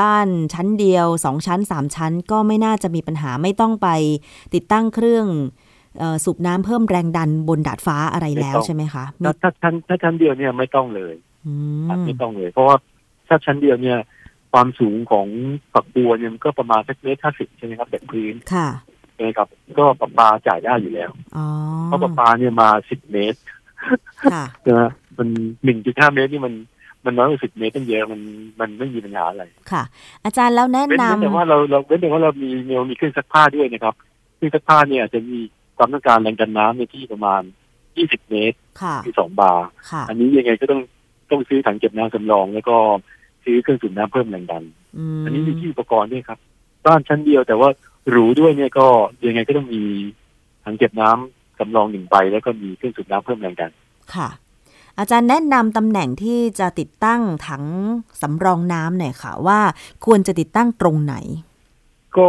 [0.00, 3.88] บ้านชั้นเดียวสองชั้นสามชั้น ก็ไม่น่าจะมีปัญหาไม่ต้องไป
[4.54, 5.26] ติดตั้งเครื่อง
[5.98, 11.14] เอ่อสูบน้ำเพิ่มแรงดันบนดาดฟ้าอะไรแล้วไม่ต้องใช่ไหมคะมีถ้าถ้าชั้นถ้าชั้นเดียวเนี่ยไม่ต้องเลย
[11.46, 11.52] อื
[11.86, 12.76] มไม่ต้องเลย เพราะว่า
[13.28, 13.98] ถ้าชั้นเดียวเนี่ย
[14.52, 15.26] ความสูงของ
[15.72, 18.68] ฝักบัวเนี่ยมันก็ประมาณสักเมตรห้าสิบใช่ไหมครับจากพื้นค่ะ
[19.14, 21.46] ใช่ไหมครับก็ประปาจ่ายได้อยู่แล้วอ๋อ
[21.84, 23.38] เพราะประปาเนี่ยมาสิบเมตร
[24.22, 25.28] ค่ะนะฮะมัน
[25.64, 26.54] หนึ่งจุดห้าเมตรนี่มัน
[27.06, 28.20] มันน้อยกว่าสิบเมตรตั้งเยอะมัน
[28.60, 29.82] มันไม่มีปัญหาอะไรค่ะ
[30.24, 33.94] อาจารย์แล้วแนะนำแต่ว่าเราเราเว้นแต่ว่าเรามีเมลมีเครื่องซักผ้าด้วยนะครับ
[34.36, 35.38] เครื่องซักผ้าเนี่ยจะมี
[35.76, 37.42] ความต้องการแรงดันน้ำในที่ประมาณ
[37.96, 38.56] ยี่สิบเมตร
[39.04, 39.66] ที่สองบาร์
[40.08, 40.80] อันนี้ยังไงก็ต้อง
[41.30, 42.76] ต้องซื้อถังเก็บน้ำสำรอง แล้วก็
[43.44, 44.64] ซื้อเครื่องสูบน้ำเพิ่มแรงดัน
[45.24, 46.38] อันนี้มีที่อุปกรณ์ด้วยครับ
[46.86, 47.68] บ้านชั้นเดียวแต่ว่า
[48.10, 48.86] หรูด้วยเนี่ยก็
[49.26, 49.82] ยังไงก็ต้องมี
[50.64, 53.72] ถังเก็บน้ำสำรองหนึ่งใบแล้วก็มีเครื่องสูบน้ำเพิ่มแรงดัน
[54.14, 54.28] ค่ะ
[54.98, 57.64] อาจารย์แนะนำตำแหน่งที่จะติดตั้งถัง
[58.22, 59.60] สำรองน้ำหน่อยค่ะ ว่า
[60.04, 61.14] ควรจะติดตั้งตรงไหน
[62.16, 62.28] ก็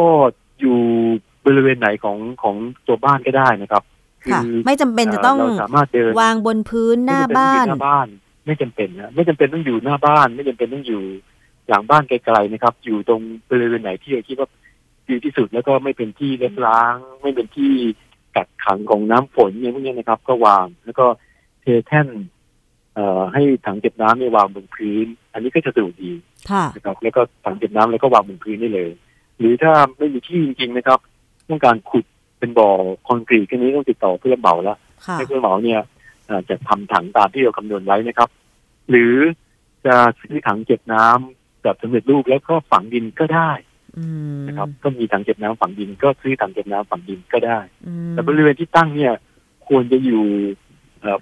[0.60, 0.80] อยู่
[1.46, 2.56] บริเวณไหนของของ
[2.88, 3.84] ตัวบ้านก็ได้นะครับ
[4.32, 8.08] ค่ะไม่จำเป็นจะต้องสามารถเดินวางบนพื้นหน้าบ้านหน้าบ้าน
[8.46, 11.04] ไม่จำเป็นนะไม่จำเป็นต้องอยู่หน้าบ้าน ไม่จำเป็นต้องอยู่
[11.70, 14.50] หลังบ้านไกลๆนะครับ อยู่ตรงบริเวณไหนที่เราคิดว่า
[15.08, 17.72] ดีที่สุดแล้วก็ไม่เป็นที่เล็กล้าง ไม่เป็นที่
[18.36, 21.06] กักขังของน้ำฝนอย่างพวกนี้นะครับ ก็วางแล้วก็
[21.62, 22.37] เทแท่นเอ่อ
[23.34, 26.12] ให้ถังเก็บน้ำเนี่ยวางบนพื้น อันนี้ก็จะสะดวกดี
[26.76, 28.90] นะครับแล้วก็ถังเก็บน้ำแล้วก็วางบนพื้นได้เลย
[29.40, 31.00] หรือถ้าไม่มีที่จริงๆนะครับ
[31.50, 32.06] ต้องการขุด
[32.40, 32.70] เป็นบ่อ
[33.08, 34.78] คอนกรีตแค่นี้ต้องติดต่อเพื่อเหมาแล้ว
[35.14, 35.82] ให้เพื่อเหมาเนี่ย
[36.50, 38.30] จะทำถังตามที่เราคำนวณไว้นะครับ
[38.90, 39.16] หรือ
[39.86, 43.52] จะซื้อถังเก็บน้ำแบบสำเร็จรูปแล้วก็ฝังดินก็ได้
[44.48, 47.60] นะครับก็มีถังเก็บน้ำฝังดินก็ซื้อถังเก็บน้ำฝังดินก็ได้
[48.12, 49.14] แต่บริเวณที่ตั้งเนี่ย
[49.68, 50.26] ควรจะอยู่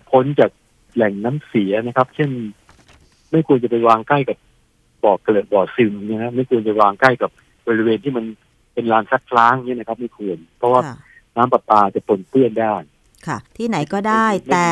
[0.09, 0.51] พ้นจาก
[0.95, 2.29] แหล่งน้ำเสียนะครับ เช่น
[3.31, 4.37] ไม่ควรจะไปวางใกล้กับ
[5.03, 7.31] บ่อเกลือบ่อซึมนะครับไม่ควรจะวางใกล้กับ
[7.67, 8.25] บริเวณที่มัน
[8.73, 10.81] เป็นลานซักล้างเนี่ยนะครับ ไม่ควร เพราะว่า
[11.35, 12.73] น้ำประปาจะปนเปื้อนได้
[13.27, 14.69] ค่ะ ที่ไหนก็ได้แต่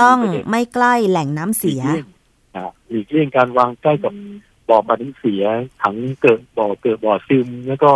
[0.00, 0.18] ต้อง
[0.50, 1.82] ไม่ใกล้แหล่งน้ำเสีย
[2.90, 4.14] หลีกเลี่ยงการวางใกล้กับ
[4.68, 5.42] บ่อพักน้ำเสีย
[5.82, 7.92] ถังเกรอะบ่อเกรอะบ่อซึม แล้วก็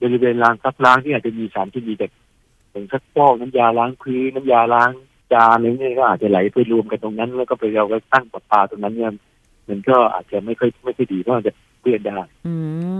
[0.00, 2.12] บริเวณลานซักล้างที่อาจจะมีสารที่มีแบบ
[2.72, 4.90] ผงซักฟอกน้ำยาล้างพื้นน้ำยาล้าง
[5.32, 9.12] จานอะไรเนี่ยก็อาจจะไหลไปรวมกันตรงนั้น แล้วก็ไปเราก็ตั้งประปาตรงนั้นเนี่ย
[9.68, 12.54] มันก็อาจจะไม่ค่อยไม่ค่อยดีเพราะมันจะเปื้อนได้อื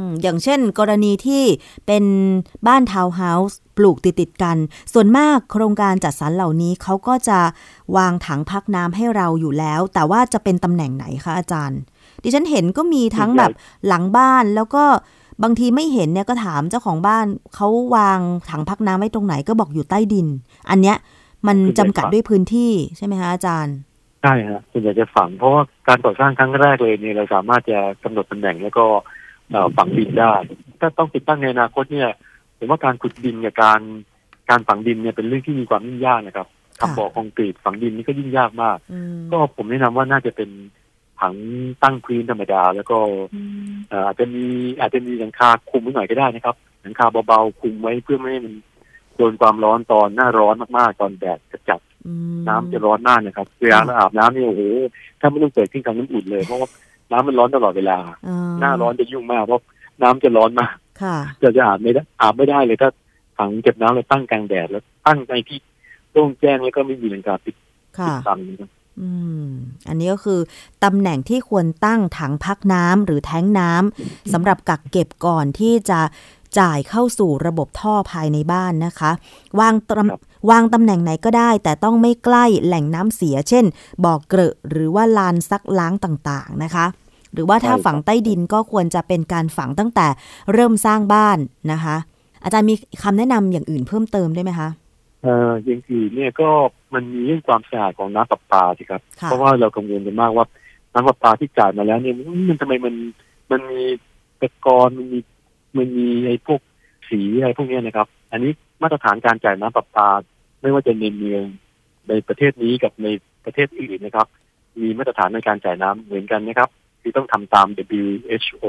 [0.05, 1.45] มอย่างเช่น กรณีที่
[1.87, 2.05] เป็น
[2.67, 4.57] บ้านทาวน์เฮาส์ปลูกติดติดกัน
[4.93, 7.39] ส่วนมากโครงการจัดสรรเหล่านี้เขาก็จะ
[7.97, 11.81] วางถังพักน้ำให้เราอยู่แล้ว แต่ว่าจะเป็นตำแหน่งไหนคะอาจารย์
[12.23, 13.51] ดิฉันเห็นก็มีทั้งแบบ
[13.89, 14.85] หลังบ้านแล้วก็
[15.43, 18.19] บางทีไม่เห็นเนี่ยก็ถามเจ้าของบ้านเขาวาง
[18.51, 20.27] ถังพักน้ำไว้ตรงไหนก็บอกอยู่ใต้ดิน
[20.71, 20.97] อันเนี้ย
[21.47, 23.77] มันจำกัดด้วยพื้นที่ใช่ไหมคะอาจารย์
[24.23, 28.85] ใช่ฮะส่วนใหญ่จะฝัง เพราะว่าการก่อสร้างครั้งแรกเลยเนี่ยเราสามารถจะกำหนดตำแหน่งแล้วก็
[29.77, 30.33] ฝังดินได้
[30.81, 32.11] ถ้าต้องติดตั้งในอนาคตเนี่ย
[32.59, 33.81] ผมว่าการขุดดินกับการ
[34.51, 36.49] การฝังดินเนี่ยเป็นเรื่องที่มีความยุ่งยากนะครับ
[36.81, 38.77] ทำบ่อคอนกรีตฝังดินนี่ก็ยิ่งยากมาก
[39.33, 40.51] ก็ผมแนะนำว่าน่าจะเป็น
[41.21, 41.35] ถัง
[41.83, 42.99] ตั้งพื้นธรรมดา แล้วก็
[44.07, 44.45] อาจจะมี
[44.81, 51.81] อาจจะมีหลังคาคุมไว้หน่อยก็ได้นะครับหลังคาเบาๆคุมไว้เพื่อไม่ให้มันโดนความร้อนตอนหน้าร้อนมากๆ ตอนแดดจัด
[52.49, 54.63] น้ำจะร้อนมากนะครับเวลาเราอาบน้ำนี่โอ้โห
[55.21, 56.69] ถ้าไม่ต้องเปิดขึ้นทำน้ำอุ่นเลยเพราะว่า
[57.13, 57.99] น้ำมันร้อนตลอดเวลา
[58.61, 59.63] หน้าร้อนจะยุ่งมากเพราะ
[60.03, 60.75] น้ำจะร้อนมาก
[61.43, 62.91] จะจะอาบไม่ได้อาบไม่ได้เลยถ้า
[63.39, 65.59] ถังเก็บน้ำเราตั้งกลางแดดแล้วตั้งในที่
[66.13, 67.55] โล่งแจ้งแล้วก็ไม่มีหลังคาปิด
[68.07, 69.11] ปิดตันนะครับอื
[69.45, 69.47] ม
[69.89, 70.41] อันนี้ก็คือ
[70.85, 76.01] ตำแหน่งที่ควรตั้งถังพักน้ำหรือแท้งน้ำสำหรับกักเก็บก่อนที่จะ
[76.59, 79.11] จ่ายเข้าสู่ระบบท่อภายในบ้านนะคะ
[79.61, 79.75] วาง
[80.51, 83.65] วางตำแหน่งไหนก็ได้ แต่ต้องไม่ใกล้แหล่งน้ำเสีย เช่น
[84.05, 86.87] บ่อเกลอะหรือว่าลานซักล้างต่างๆนะคะ
[87.33, 90.07] หรือว่าถ้าฝังใต้ดินก็ควรจะเป็นการฝังตั้งแต่
[90.53, 91.39] เริ่มสร้างบ้าน
[91.73, 91.97] นะคะ
[92.45, 94.69] อาจารย์มีคำแนะนำอย่างอื่นเพิ่มเติมได้ไหมคะ
[95.23, 96.49] เอออย่างอื่นเนี่ยก็
[96.95, 100.47] มันมีเรื่องความสะอาดของน้ำประปาสิครับ เพราะว่าเรากังวลกันมากว่า
[100.95, 102.15] น้ำประปาที่จ่ายมาแล้วเนี่ย
[102.49, 102.95] มันทำไมมัน
[103.51, 103.83] มันมี
[104.41, 105.19] ตะกอนมันมี
[105.77, 106.61] มันมีไอ้พวก
[107.11, 108.53] สีอะไรพวกนี้นะครับ อันนี้
[108.83, 110.11] มาตรฐานการจ่ายน้ำประปา
[110.61, 111.43] ไม่ว่าจะในเมือง
[112.09, 113.09] ในประเทศนี้กับใน
[113.45, 114.27] ประเทศอื่นนะครับ
[114.81, 116.69] มีมาตรฐานในการจ่ายน้ำเหมือนกันนะครับ
[117.03, 117.67] ที่ต้องทำตาม
[117.99, 118.67] WHO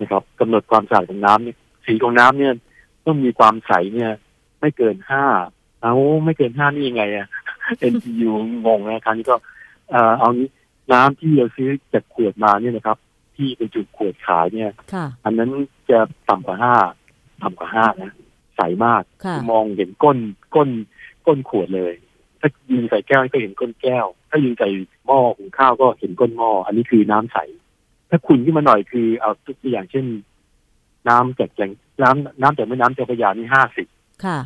[0.00, 2.52] นะครับกำหนดความสะอาดของน้ำเนี่ยสีของน้ำเนี่ย
[3.06, 4.10] ต้องมีความใสเนี่ย
[4.60, 5.24] ไม่เกินห้า
[5.82, 7.28] เอาไม่เกินห้านี่ยังไงอะ
[7.92, 8.32] NTU
[8.66, 9.36] งงนะครั้นี้ก็
[10.18, 10.48] เอานี้
[10.92, 12.98] น้ำที่เราซื้อจากขวดมาเนี่ยนะครับ
[13.36, 14.72] ที่เป็นจุดขวดขายเนี่ย
[15.24, 15.50] อันนั้น
[15.90, 16.74] จะต่ำกว่าห้า
[17.42, 18.12] ต่ำกว่าห้านะ
[18.56, 19.02] ใสมาก
[19.50, 20.18] มองเห็นก้น
[20.54, 20.68] ก้น
[21.26, 21.94] ก้นขวดเลย
[22.40, 24.68] ถ้ายิงใส่แก้วก็เห็นก้นแก้ว ถ้ายิงใส่
[25.06, 27.38] หม้อหุงข้าวก็เห็นก้นหม้ออันนี้คือน้ำใส
[28.10, 30.06] ถ้าขุ่นขึ้นมาหน่อยคือเอาตัวอย่างเช่น
[31.08, 31.70] น้ำจากแหล่ง
[32.02, 33.86] น้ำน้ำจากแม่น้ำเจ้าพระยานี่ห้าสิบ
[34.24, 34.38] ค่ะ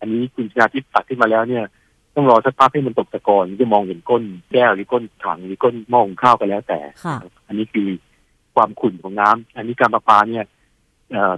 [0.00, 1.64] อันนี้คุณชนาทิพย์ตัดขึ้นมาแล้วเนี่ย
[2.14, 6.80] ต้องรอสักพักให้มันตกตะกอนจะมองเห็นก้นแก้วหรือก้นถังหรือก้นหม้อหุงข้าวก็แล้วแต่
[7.46, 7.88] อันนี้คือ
[8.54, 10.46] ความขุ่นของน้ำอันนี้การประปาเนี่ย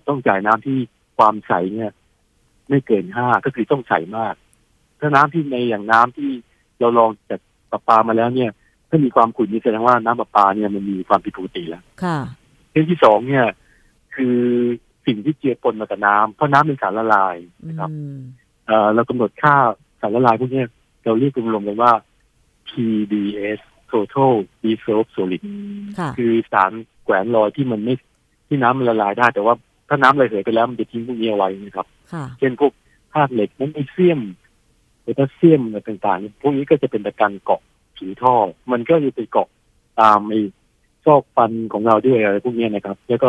[0.07, 0.79] ต้องจ่ายน้ำที่
[1.17, 1.91] ความใสเนี่ย
[2.69, 4.35] ไม่เกินห้าก็คือต้องใสมาก
[5.01, 6.31] ถ้าน้ำที่ในอย่างน้ำที่
[6.79, 8.51] เราลองจากปประปามาแล้วเนี่ย
[8.89, 12.19] ถ้ามีความขุ่นนี่แสดงว่าน้ำประปาเนี่ยมันมีความผิดปกติแล้วค่ะ
[12.71, 13.47] เรื่องที่สองเนี่ย
[14.15, 14.39] คือ
[15.07, 17.37] สิ่งที่เจือปนมากับน้ำเพราะน้ำเป็นสารละลาย
[17.69, 17.91] นะครับ
[18.67, 19.55] เอ่อเรากำหนดค่า
[20.01, 20.63] สารละลายพวกนี้
[21.05, 21.93] เราเรียกรวมๆกันว่า
[22.69, 23.61] PDS
[23.95, 25.43] total dissolved solid
[26.19, 26.73] คือสาร
[27.05, 27.95] แกวนลอยที่มันไม่
[28.49, 29.55] ที่น้ำมันละลายได้ แต่ว่า
[29.89, 31.87] ถ้าน้ำระเหยไปแล้วมันจะทิ้งพวกนี้เอาไว้นะครับ
[32.39, 32.73] เช่นพวก
[33.13, 34.21] ธาตุเหล็กมันมีเซียม
[35.03, 37.61] โพแทสเซียมอะไรต่างๆ พวกนี้ก็จะเป็นตะกันเกาะ
[37.97, 38.35] ผิวท่อ
[38.73, 39.49] มันก็จะไปเกาะ
[40.01, 40.41] ตามไอ้
[41.05, 43.29] ซอกฟันของเราด้วยอะไรพวกนี้นะครับ แล้วก็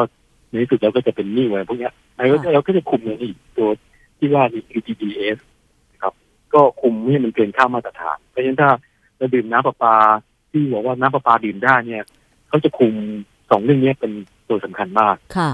[0.49, 3.69] ในที่สุดเราก็จะเป็นนิ่วอะไรพวกนี้แล้วเราก็จะคุมอย่างอีกตัว
[4.17, 4.43] ที่ว่า
[4.77, 5.37] ETDS
[5.91, 6.13] นะครับ
[6.53, 8.69] ก็คุมให้มันเกินค่ามาตรฐาน เพราะฉะนั้นถ้า
[9.17, 9.95] เราดื่มน้ำประปา
[10.55, 12.03] ที่บอกว่าน้ำประปาดื่มได้เนี่ย
[12.47, 12.93] เขาจะคุม
[13.49, 14.11] สองเรื่องนี้เป็น
[14.49, 15.51] ตัวสำคัญมากค่ะ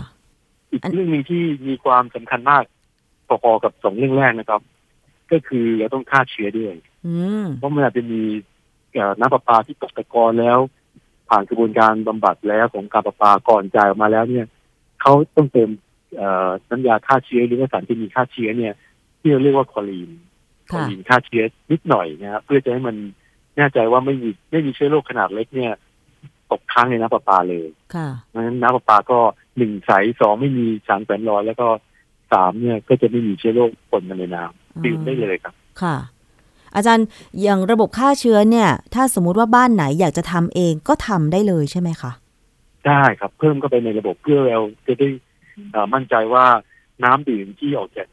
[0.71, 2.63] อีกเรื่องหนึ่งที่มีความสำคัญมาก
[3.27, 4.61] พอๆกับสองเรื่องแรกนะครับ
[5.31, 6.73] ก็คือเราต้องฆ่าเชื้อด้วย
[7.57, 8.21] เพราะมันอาจจะมี
[9.19, 10.59] น้ำประปาที่ตกตะกอนแล้ว
[11.29, 14.45] ผ่านกระบวนการบำบัดแล้วของการประปาก่อนจ่ายออกมาแล้วเนี่ย
[15.01, 15.69] เขาต้องเติม
[16.69, 18.73] น้ำยาฆ่าเชื้อหรือว่าสารที่มีฆ่าเชื้อเนี่ย
[19.19, 20.09] ที่เราเรียกว่าคอลีน
[20.71, 22.95] คอลีนฆ่าเชื้อนิดหน่อยนะครับเพื่อจะให้มัน
[23.57, 25.73] แน่ใจว่าไม่มีไม่มีเชื้อโรคขนาดเล็กเนี่ย
[26.51, 29.19] ตกค้างในน้ำประปาเลยค่ะเพราะฉะนั้นน้ำประปาก็
[29.57, 31.67] หนึ่งใสสองไม่มีสารแฝงลอยแล้วก็
[32.31, 35.95] สามเนี่ยก็จะไม่มีเชื้อโรคปนมาในน้ำดื่มได้เลยครับ ค่ะ
[36.75, 37.07] อาจารย์
[37.41, 42.11] อย่างระบบฆ่าเชื้อเนี่ย ถ้าสมมุติว่าบ้านไหนอยากจะทำเองก็ทำได้เลยใช่ไหมคะ
[42.87, 45.07] ได้ครับ เพิ่มเข้าไปในระบบเพื่อเราจะได้
[45.93, 46.45] มั่นใจว่า
[47.03, 48.07] น้ำดื่มที่ออกจาก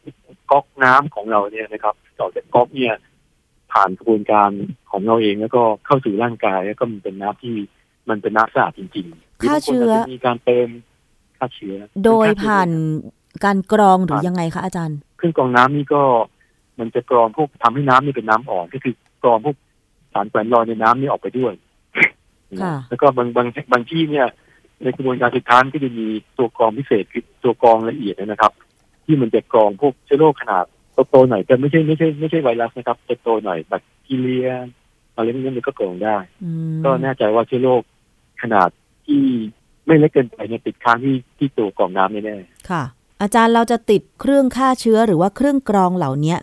[0.51, 2.94] ก๊อกน้ำของเราเนี่ยนะครับออกจากก๊อกเนี่ย
[3.72, 4.50] ผ่านกระบวนการ
[4.90, 7.54] ของเราเองแล้วก็เข้าสู่ร่างกายแล้วก็มันเป็นน้ำที่
[8.09, 10.68] มันเป็นน้ำสะอาดจริงๆฆ่าเชื้อมีการเติม
[11.38, 12.70] ฆ่าเชื้อ โดยผ่าน
[13.44, 16.02] การกรองหรือยังไงคะอาจารย์เครื่องกรองน้ำนี่ก็
[16.78, 19.57] มันจะกรองพวกทำให้น้ำนี่เป็นน้ำอ่อน ก็คือกรองพวก
[20.12, 21.52] สารแฝงลอยในน้ำนี่ออกไปด้วย
[22.88, 24.26] แล้วก็บางบางบางที่เนี่ย
[24.83, 26.07] ในกระบวนการสุดท้ายก็จะมี
[26.38, 28.52] ตัวกรองพิเศษคือตัวกรองละเอียดนะครับ
[29.04, 30.64] ที่มันจะกรองพวกเชื้อโรคขนาด
[31.11, 34.48] โตๆหน่อยแต่ไม่ใช่ไม่ใช่ไม่ใช่ไวรัสนะครับจะโตหน่อยแบคทีเรีย
[35.14, 36.16] อะไรพวกนี้มันก็กรองได้
[36.84, 37.82] ก็แน่ใจว่าเชื้อโรค
[38.42, 38.68] ขนาด
[39.06, 39.22] ที่
[39.87, 42.82] ไม่เล็กเกินไปเนี่ยติดค้างที่ที่ตัวกรองน้ำแน่ๆค่ะ
[43.22, 46.38] อาจารย์เราจะติดเครื่องฆ่าเชื้อหรือว่าเครื่องกรองเหล่าเนี้ย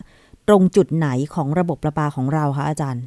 [0.48, 3.04] ตรงจุดไหนของระบบประปาของเราคะอาจารย์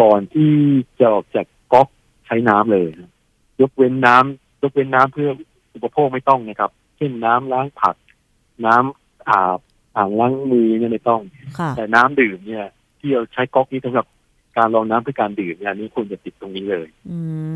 [0.00, 0.52] ก่อนที่
[0.98, 1.88] จะออกจากก๊อก
[2.26, 2.88] ใช้น้ำเลย
[3.60, 5.30] ยกเว้นน้ำยกเว้นน้ำเพื่อ
[5.74, 7.94] อุปโภคไม่ต้องนะครับ เช่นน้ำล้างผัก
[8.66, 9.58] น้ำอาบ
[9.96, 11.20] อ่างล้างมือเนี่ยไม่ต้อง
[11.76, 12.66] แต่น้ำดื่มเนี่ย
[12.98, 14.06] ที่เราใช้ก๊อกนี้สำหรับ
[14.56, 16.88] การรองน้ำเพื่อการดื่มเนี่ยนี้ควรจะติดตรงนี้เลย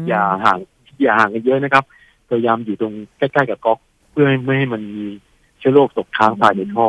[0.08, 0.58] อย่าห่าง
[1.02, 1.84] อย่าห่างกันเยอะนะครับ
[2.28, 3.78] พยายามอยู่ตรงใกล้ๆกับก๊อก
[4.10, 5.06] เพื่อไม่ให้มันมี
[5.58, 6.88] เชื้อโรคตกค้างภายในท่อ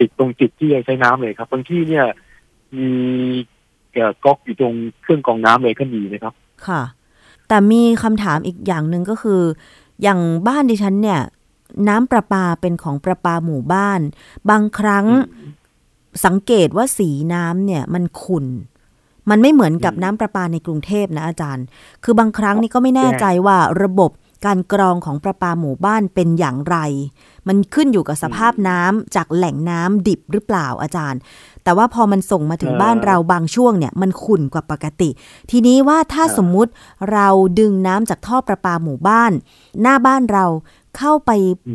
[0.00, 2.06] ติดตรงจุดที่ใช้น้ำเลยครับบางที่เนี่ย
[2.76, 2.90] มี
[4.24, 6.34] ก๊อกอยู่ตรงเครื่องกรองน้ำเลยก็มีนะครับ
[6.66, 6.82] ค่ะ
[7.48, 9.40] แต่มีคำถามอีกอย่างหนึ่งก็คือ
[10.02, 11.20] อย่างบ้านดิฉันเนี่ย
[11.88, 14.00] น้ำประปาเป็นของประปาหมู่บ้าน
[14.50, 15.06] บางครั้ง
[16.24, 18.46] สังเกตว่าสีน้ำเนี่ยมันขุ่น
[19.30, 21.64] มันไม่เหมือนกับน้ำประปาในกรุงเทพนะอาจารย์
[22.04, 24.10] คือบางครั้งนี่ก็ไม่แน่ใจว่าระบบ
[24.46, 26.76] การกรองของประปาหมู่บ้านเป็นอย่างไร
[27.48, 31.20] มันขึ้นอยู่กับสภาพน้ำจากแหล่งน้ำดิบหรือเปล่าอาจารย์
[31.64, 35.10] แต่ว่าพอมันส่งมาถึงบ้านเราบางช่วงเนี่ยมันขุ่นกว่าปกติ
[35.50, 36.72] ทีนี้ว่าถ้าสมมุติ
[37.12, 39.32] เราดึงน้ำจากท่อประปาหมู่บ้าน
[39.82, 40.44] หน้าบ้านเรา
[40.98, 41.30] เข้าไป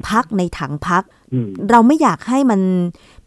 [0.10, 1.04] พักในถังพัก
[1.70, 2.62] เราไม่อยากให้มัน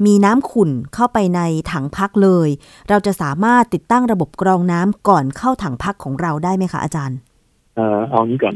[0.06, 1.40] มีน้ำขุ่นเข้าไปใน
[1.72, 2.48] ถังพักเลย
[2.88, 7.18] เราจะสามารถติดตั้งระบบกรองน้ำก่อนเข้าถังพักของเราได้ไหมคะอาจารย์
[7.76, 8.54] เอ่อเอางี้ก่อน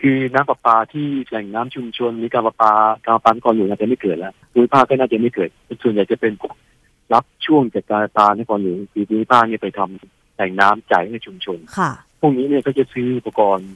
[0.00, 2.72] คือน้ำประปาที่แหล่งน้ำชุมชนหรือการประปา
[3.04, 5.50] การประปาก่อนหลวงอาจจะไม่เกิดแล้วภูมิภาคก็น่าจะไม่เกิด
[5.82, 6.32] ส่วนใหญ่จะเป็น
[7.14, 13.70] รับช่วงจากการประปาในก่อนหลวงคือภูมิภาคเนี่ยไปทำแหล่งน้ำจ่ายให้ชุมชนค่ะ พวกนี้เนี่ยก็จะซื้ออุปกรณ์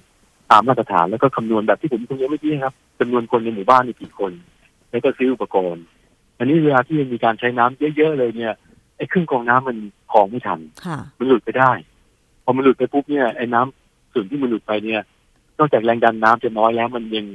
[0.51, 4.33] ตามมาตรฐานแล้วก็คำนวณแบบที่ผมคุยเมื่อกี้ครับจำนวนคนในหมู่บ้านมีกี่คน
[4.91, 5.85] แล้วก็ซื้ออุปกรณ์
[6.39, 8.55] อันนี้เวลาที่มีการใช้น้ำเยอะๆเลยเนี่ย
[8.97, 9.77] ไอ้เครื่องกรองน้ำมัน
[10.13, 10.61] ของไม่ทัน
[11.19, 11.73] มันหลุดไปได้
[12.45, 15.01] พอมันหลุดไปปุ๊บเนี่ยไอ้น้ำส่วนที่มันหลุดไปเนี่ย
[15.59, 17.27] นอกจากแรงดันน้ำจะน้อยแล้วมันยัง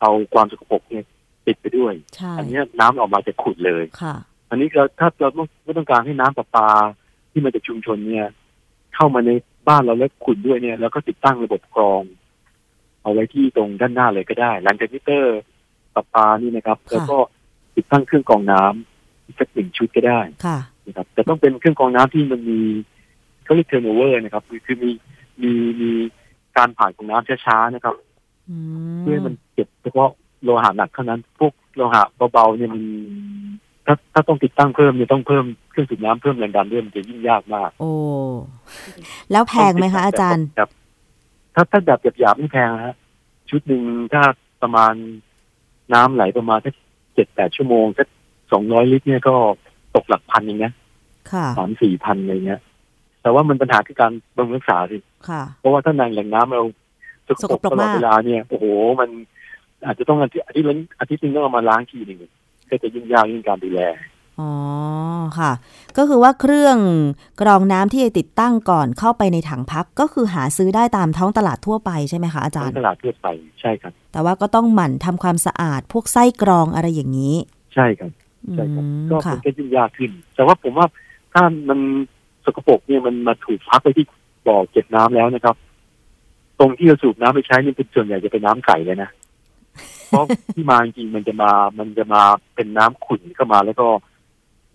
[0.00, 1.04] เอาความสกปรกเนี่ย
[1.46, 1.94] ติดไปด้วย
[2.38, 4.14] อันี้น้ำออกมาจะขุดเลยค่ะ
[4.50, 5.28] อันนี้เราถ้าเรา
[5.64, 6.68] ไม่ต้องการให้น้ำประปา
[7.30, 8.26] ที่มาจากชุมชนเนี่ย
[8.94, 9.30] เข้ามาใน
[9.68, 12.02] บ้านเราแล้วขุดด้วยเนี่ย แล้วก็ติดตั้งระบบกรอง
[13.02, 15.40] เอาไว้ที่ตรงด้านหน้าเลยก็ได้ หลังจากมิเตอร์
[15.94, 17.16] ปรับปานี่นะครับ แล้วก็
[17.76, 20.20] ติดตั้งเครื่องกรองน้ำสักหนึ่งชุดก็ได้
[20.86, 22.60] นะครับแต่ต้องเป็นเครื่องกรองน้ำที่มันมี
[23.44, 24.90] เขาเรียก turnover นะครับ คือมี
[25.42, 25.90] มีมี
[26.56, 27.94] การผ่านของน้ำช้าๆนะครับ
[29.00, 30.10] เพื่อมันเก็บเฉพาะ
[30.42, 32.82] โลหะหนักเท่านั้น พวกโลหะเบาๆเนี่ยมัน
[33.86, 37.92] ถ้าถ้าต้องติดตั้งเพิ่มเนี่ยต้องเพิ่มเครื่องสูบน้ำเพิ่มแรงดันด้วยมันจะยิ่งยากมาก โอ้
[39.32, 40.70] แล้วแพงไหมคะอาจารย์ครับ
[41.54, 42.96] ถ้าถ้าแบบหยาบๆไม่แพงฮะ
[43.50, 43.82] ชุดหนึ่ง
[44.12, 44.22] ถ้า
[44.62, 44.94] ประมาณ
[45.94, 46.74] น้ำไหลประมาณสัก
[47.14, 48.08] เจ็ดแปดชั่วโมงสัก
[48.52, 49.34] สองร้อยลิตรเนี่ยก็
[49.94, 50.72] ตกหลักพันเองนะ
[51.58, 52.60] สามสี่พันอะไรเงี้ย
[53.22, 54.98] แต่ว่ามันปัญหาคือการบำรุงรักษาสิ
[55.58, 56.64] เพราะว่าถ้าในแหล่งน้ำเรา
[57.26, 58.64] สกปรกตลอดเวลาเนี่ยโอ้โห
[59.00, 59.10] มัน
[59.86, 60.68] อาจจะต้องอาทิตย์อาทิตย์
[61.00, 62.18] อาทิตย์นึงต้องเอามาล้างทีหนึ่ง
[62.70, 63.80] ก็จะยุ่งยากยิ่งการดูแล
[64.40, 64.50] อ๋อ
[65.38, 65.52] ค่ะ
[65.96, 66.76] ก็คือว่าเครื่อง
[67.40, 73.28] กรองน้ำที่ติดตั้งก่อนเข้าไปในถังพักก็คือหาซื้อได้ตามท้องตลาดทั่วไปใช่ไหมคะอาจารย์ตลาดทั่วไป
[73.60, 77.34] ใช่ครับ แต่ว่าก็ต้องหมั่นทำความสะอาดพวกไส้กรองอะไรอย่างนี้
[77.74, 78.10] ใช่ครับ
[78.54, 80.86] ใช่ครับก็มันก็ยุ่งยากขึ้น แต่ว่าผมว่า
[81.32, 81.78] ถ้ามัน
[82.44, 84.04] สกปรกเนี่ยมันมาถูกพักไปที่
[84.46, 85.56] บ่อเก็บน้ำแล้วนะครับ
[86.58, 89.10] ตรงที่เราสูบน้ำไปใช้นี่เป็นส่วนใหญ่จะเป็นน้ำใสเลยนะ
[90.08, 92.22] เพราะที่มาจริงมันจะมามันจะมา
[92.54, 93.86] เป็นน้ำขุ่นเข้ามาแล้วก็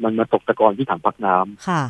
[0.03, 1.81] มันมาตกตะกอนที่ถังพักน้ำค่ะ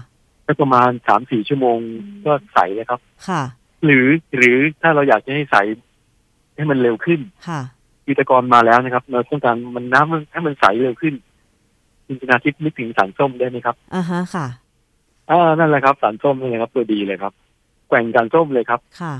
[0.45, 1.77] ก็ประมาณสามสี่ชั่วโมง
[2.25, 3.41] ก็ใสเลยครับ ค่ะ
[3.85, 4.05] หรือ
[4.37, 5.55] หรือถ้าเราอยากจะให้ใส
[6.55, 11.13] ให้มันเร็วขึ้น ค่ะีตะกอนมาแล้วนะครับเราต้องการมันน้ำให้มันใสเร็วขึ้น
[12.07, 14.47] จินตนาทิพย์นึกถึงสารส้มได้ไหมครับอ่าฮะค่ะ
[15.29, 17.33] อ่านั่นแหละครับ สารส้มนี่แหละครับ ตัวดีเลยครับ
[17.87, 19.13] แกว่งสารส้มเลยครับ ค่ะ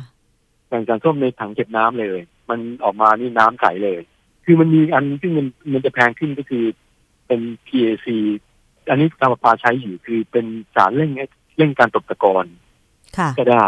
[0.68, 2.20] แกว่งสารส้มในถังเก็บน้ำเลย
[2.50, 4.00] มันออกมานี่น้ำใสเลย
[4.46, 6.64] คือมันมีอันที่มันมันจะแพงขึ้นก็คือ
[7.28, 8.08] เป็น PAC
[8.90, 10.46] อันนี้การประปาใช้อยู่คือเป็น
[10.76, 11.12] สารเร่ง
[11.58, 12.46] เร่งการตกตะกอน
[13.38, 13.68] ก็ได้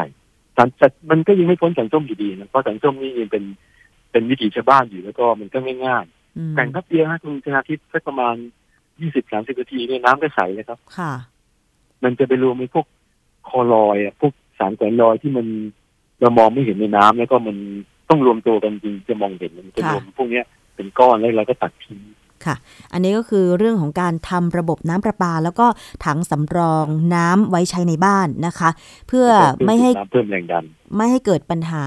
[0.56, 3.44] สารแต่มันก็ยังไม่พ้นสันส้มอยู่ดีนะเพราะสันส้มนี่ยังเป็น
[4.12, 8.36] เป็นวิถีชาวบ้านอยู่แล้วก็มันก็ง่ายๆแต่งพับเดียวฮะคุณชนาทิพย์สักประมาณ
[9.00, 11.14] ยี่สิบสามสิบนาทีเนี่ยน้ำก็ใสเลยครับค่ะ
[12.04, 12.86] มันจะไปรวมในพวก
[13.50, 15.48] คอลอยอะพวกสารแกนลอยที่มัน
[16.22, 17.58] เรามองไม่เห็นในน้ำแล้วก็มัน
[18.10, 22.00] ต้องรวมตัวกันจริงจะมองเห็นมันจะรวมพวกเนี้ยเป็นก้อนแล้วเราก็ตัดทิ้ง
[22.46, 22.56] ค่ะ
[22.94, 25.68] อันนี้ก็คือเรื่องของการทำระบบน้ำประปา แล้วก็
[26.06, 28.70] ถังสำรองน้ำไว้ใช้ในบ้านนะคะ
[29.08, 29.28] เพื่อ
[29.66, 30.64] ไม่ให้เพิ่มแรงดัน
[30.96, 31.86] ไม่ให้เกิดปัญหา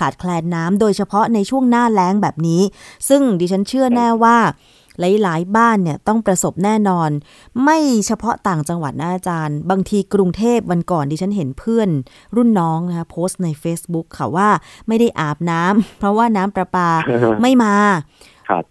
[0.00, 2.62] ขาดแคลนน้ำโดยเฉพาะในช่วงหน้าแล้งแบบนี้
[3.08, 4.38] ซึ่งดิฉันเชื่อแน่ว่า
[5.00, 7.10] หลายๆ บ้านเนี่ยต้องประสบแน่นอน
[7.64, 11.88] ไม่เฉพาะต่างจังหวัดนะอาจารย์ บางทีกรุงเทพวันก่อนดิฉันเห็นเพื่อน
[12.36, 14.48] รุ่นน้องนะคะโพสต์ใน Facebook ค่ะว่า
[14.88, 16.88] ไม่ได้อาบน้ำเพราะว่าน้ำประปา
[17.42, 17.74] ไม่มา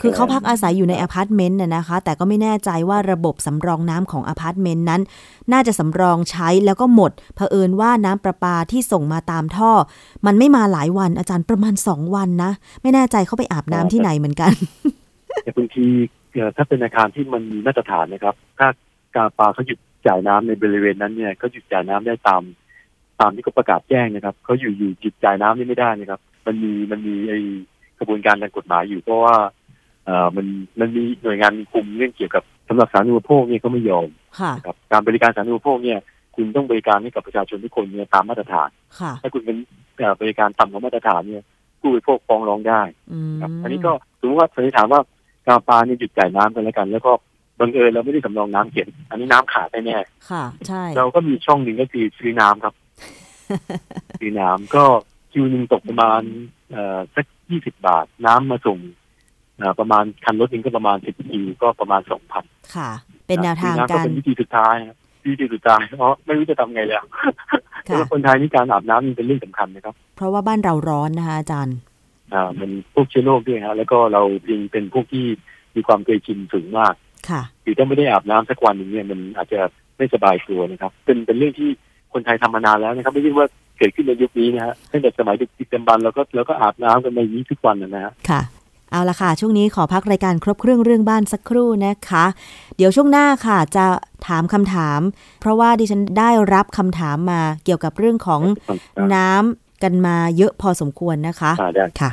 [0.01, 5.01] คือเขาพักอาศัยอยู่ในอพาร์ตเมนต์น่ะนะคะ แต่ก็ไม่แน่ใจว่าระบบสำรองน้ำของอพาร์ตเมนต์นั้น
[5.51, 9.71] น่าจะสำรองใช้แล้วก็หมดเผอิญว่าน้ำประปาที่ส่งมาตามท่อ
[10.25, 14.51] มันไม่มาหลายวันอาจารย์ประมาณสองวันนะ ไม่แน่ใจเขาไปอาบน้ำที่ไหนเหมือนกัน
[15.43, 15.85] แต่บางที
[16.57, 18.67] ถ้าเป็นอาคารที่มันมีมาตรฐานนะครับ ถ้า
[19.15, 22.41] การประปาเขาหยุดจ่ายน้ำในบริเวณนั้นเนี่ยเขาหยุดจ่ายน้ำได้ตาม
[23.19, 27.33] ตามที่เขาประกาศแจ้งนะครับเขาอยู่อยู่หยุดจ่ายน้ำนี่ไม่ได้นะครับ มันมีมันมีไอ
[27.99, 29.35] กระบวนการทางกฎหมายอยู่เพราะว่า
[30.07, 30.45] เอ่อมัน
[30.79, 34.09] มันมีหน่วยงานคุมเรื่องเกี่ยวกับสำหรับสาธารณูปโภคเนี่ยก็ไม่ยอม
[34.65, 35.99] ครับการบริการสาธารณูปโภคเนี่ย
[36.35, 38.69] คุณต้องบริการให้กับประชาชนทุกคนเนี่ยตามมาตรฐาน
[39.21, 39.57] ถ้าคุณเป็น
[40.21, 41.43] บริการต่ำกว่ามาตรฐานเนี่ย
[41.79, 42.81] ผู้บริโภคฟ้องร้องได้
[43.41, 45.01] ครับอันนี้ก็สมมติว่าสันนิษฐานว่า
[45.47, 47.11] การปลาเนี่ยหยุดจ่ายน้ำกันแล้วกัน แล้วก็
[47.59, 49.97] บังเอิญเราไม่ได้สำรองน้ำเก็บอันนี้น้ำขาดแน่
[50.29, 52.73] ค่ะ ใช่ เราก็มีช่องหนึ่งก็คือซื้อน้ำครับ
[54.19, 54.83] ซื้อน้ำก็
[55.31, 56.21] คิวหนึ่งตกประมาณ
[56.71, 58.77] เอ่อสักยี่สิบบาท น้ำมาส่ง
[59.79, 62.43] ประมาณคันรถนึงก็ประมาณสิบกิก็ประมาณสองพัน
[62.75, 62.89] ค่ะ
[63.27, 64.75] เป็นแนวทางการเป็นวิธีสุดท้าย
[65.31, 67.03] วิธีสุดท้ายเพราะไม่รู้จะทำไงแล้ว
[67.83, 71.77] เพราะคนไทยนี่การอาบน้ำมันเป็นเรื่องสำคัญนะครับ เพราะว่าบ้านเราร้อนนะคะอาจารย์
[72.33, 75.25] อ่า มันพวกเชื้อโรคด้วยครับแล้วก็เราเองเป็นพวกที่
[75.75, 76.93] มีความเคยชินสูงมาก
[77.29, 79.59] ค่ะคือถ้าไม่ได้อาบน้ำสักวันหนึ่งเนี่ยมันอาจจะ
[79.97, 81.69] ไม่สบายตัวนะครับ เป็นเป็นเรื่องที่
[82.13, 88.41] คนไทยทำมานานแล้วนะครับ ไม่ใช่ว่าเกิดขึ้นในยุคนี้นะฮะตั้งแต่สมัยดึกดำบรรเราก็เราก็อาบน้ำกันในนี้ทุกวันนะฮะค่ะ
[88.91, 92.25] เอาละค่ะ ช่วงนี้ขอพักรายการครบเครื่องเรื่องบ้านสักครู่นะคะ
[92.77, 93.85] เดี๋ยวช่วงหน้าค่ะจะ
[94.27, 94.99] ถามคำถาม
[95.41, 98.41] เพราะว่าดิฉันได้รับคำถามมาเกี่ยวกับเรื่องของ
[99.15, 101.51] น้ำกันมาเยอะพอสมควรนะคะ
[102.01, 102.11] ค่ะ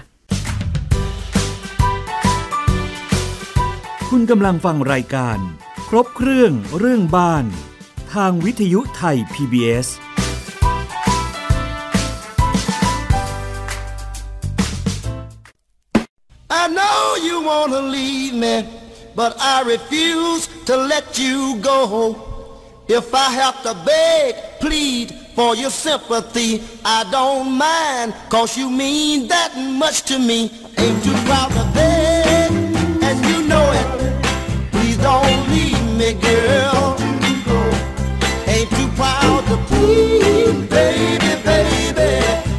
[4.11, 5.39] คุณกำลังฟังรายการ
[5.89, 7.45] ครบเครื่องเรื่องบ้าน
[8.15, 9.89] ทางวิทยุไทย PBS
[16.65, 18.67] I know you wanna leave me,
[19.15, 22.17] but I refuse to let you go.
[22.89, 29.29] If I have to beg, plead for your sympathy, I don't mind, cause you mean
[29.29, 30.51] that much to me.
[30.79, 34.71] Ain't too proud to beg, and you know it.
[34.73, 36.97] Please don't leave me, girl.
[38.49, 42.54] Ain't too proud to plead, baby, baby.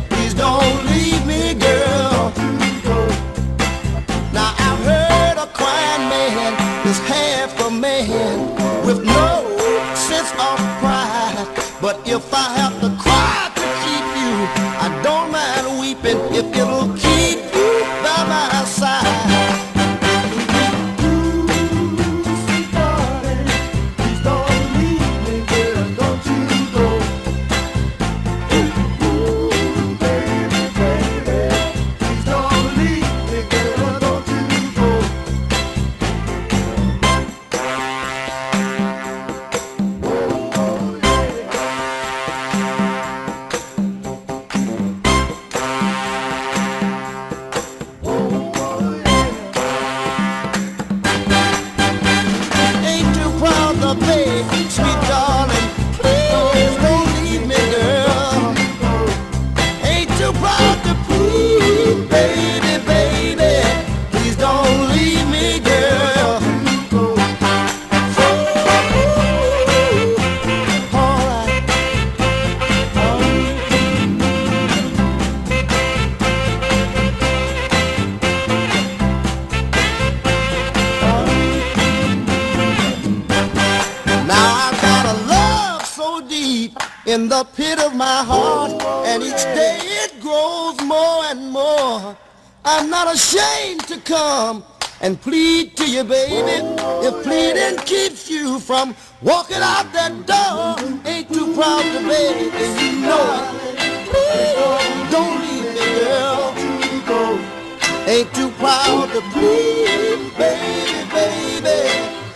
[95.05, 96.57] And plead to you, baby.
[97.07, 100.73] If pleading keeps you from walking out that door,
[101.05, 103.45] ain't too proud to beg, and you know it.
[104.09, 107.33] Please don't leave me, girl.
[108.13, 111.79] Ain't too proud to plead, baby, baby.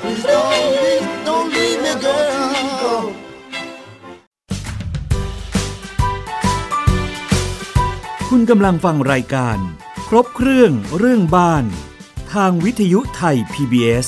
[0.01, 0.49] Please don't
[0.83, 3.05] leave, don't leave me, girl.
[8.29, 9.57] คุณกำลังฟังรายการ
[10.09, 14.07] ครบเครื่องเรื่องบ้านางวิทยุไทย PBS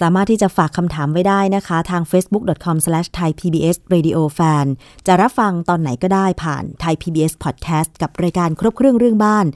[0.00, 4.66] สามารถที่จะฝากคำถามไว้ได้นะคะ ทาง facebook.com/thaipbsradiofan
[5.06, 9.46] จะรับฟังตอนไหนก็ได้ผ่าน Thai PBS Podcast กับรายการครบเครื่องเรื่องบ้าน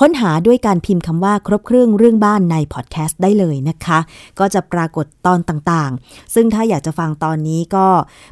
[0.00, 3.98] ค้นหาด้วยการพิมพ์คำว่าครบเครื่องเรื่องบ้านในพอดแคสต์ได้เลยนะคะ
[4.38, 7.86] ก็จะปรากฏตอนต่างๆ ซึ่งถ้าอยากจะฟังตอนนี้ก็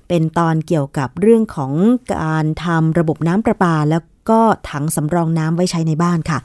[0.08, 1.72] เป็นตอนเกี่ยวกับเรื่องของ
[2.14, 6.38] การทำระบบน้ำประปาแล้ว ก็ถังสำรองน้ำไว้ใช้ในบ้านค่ะ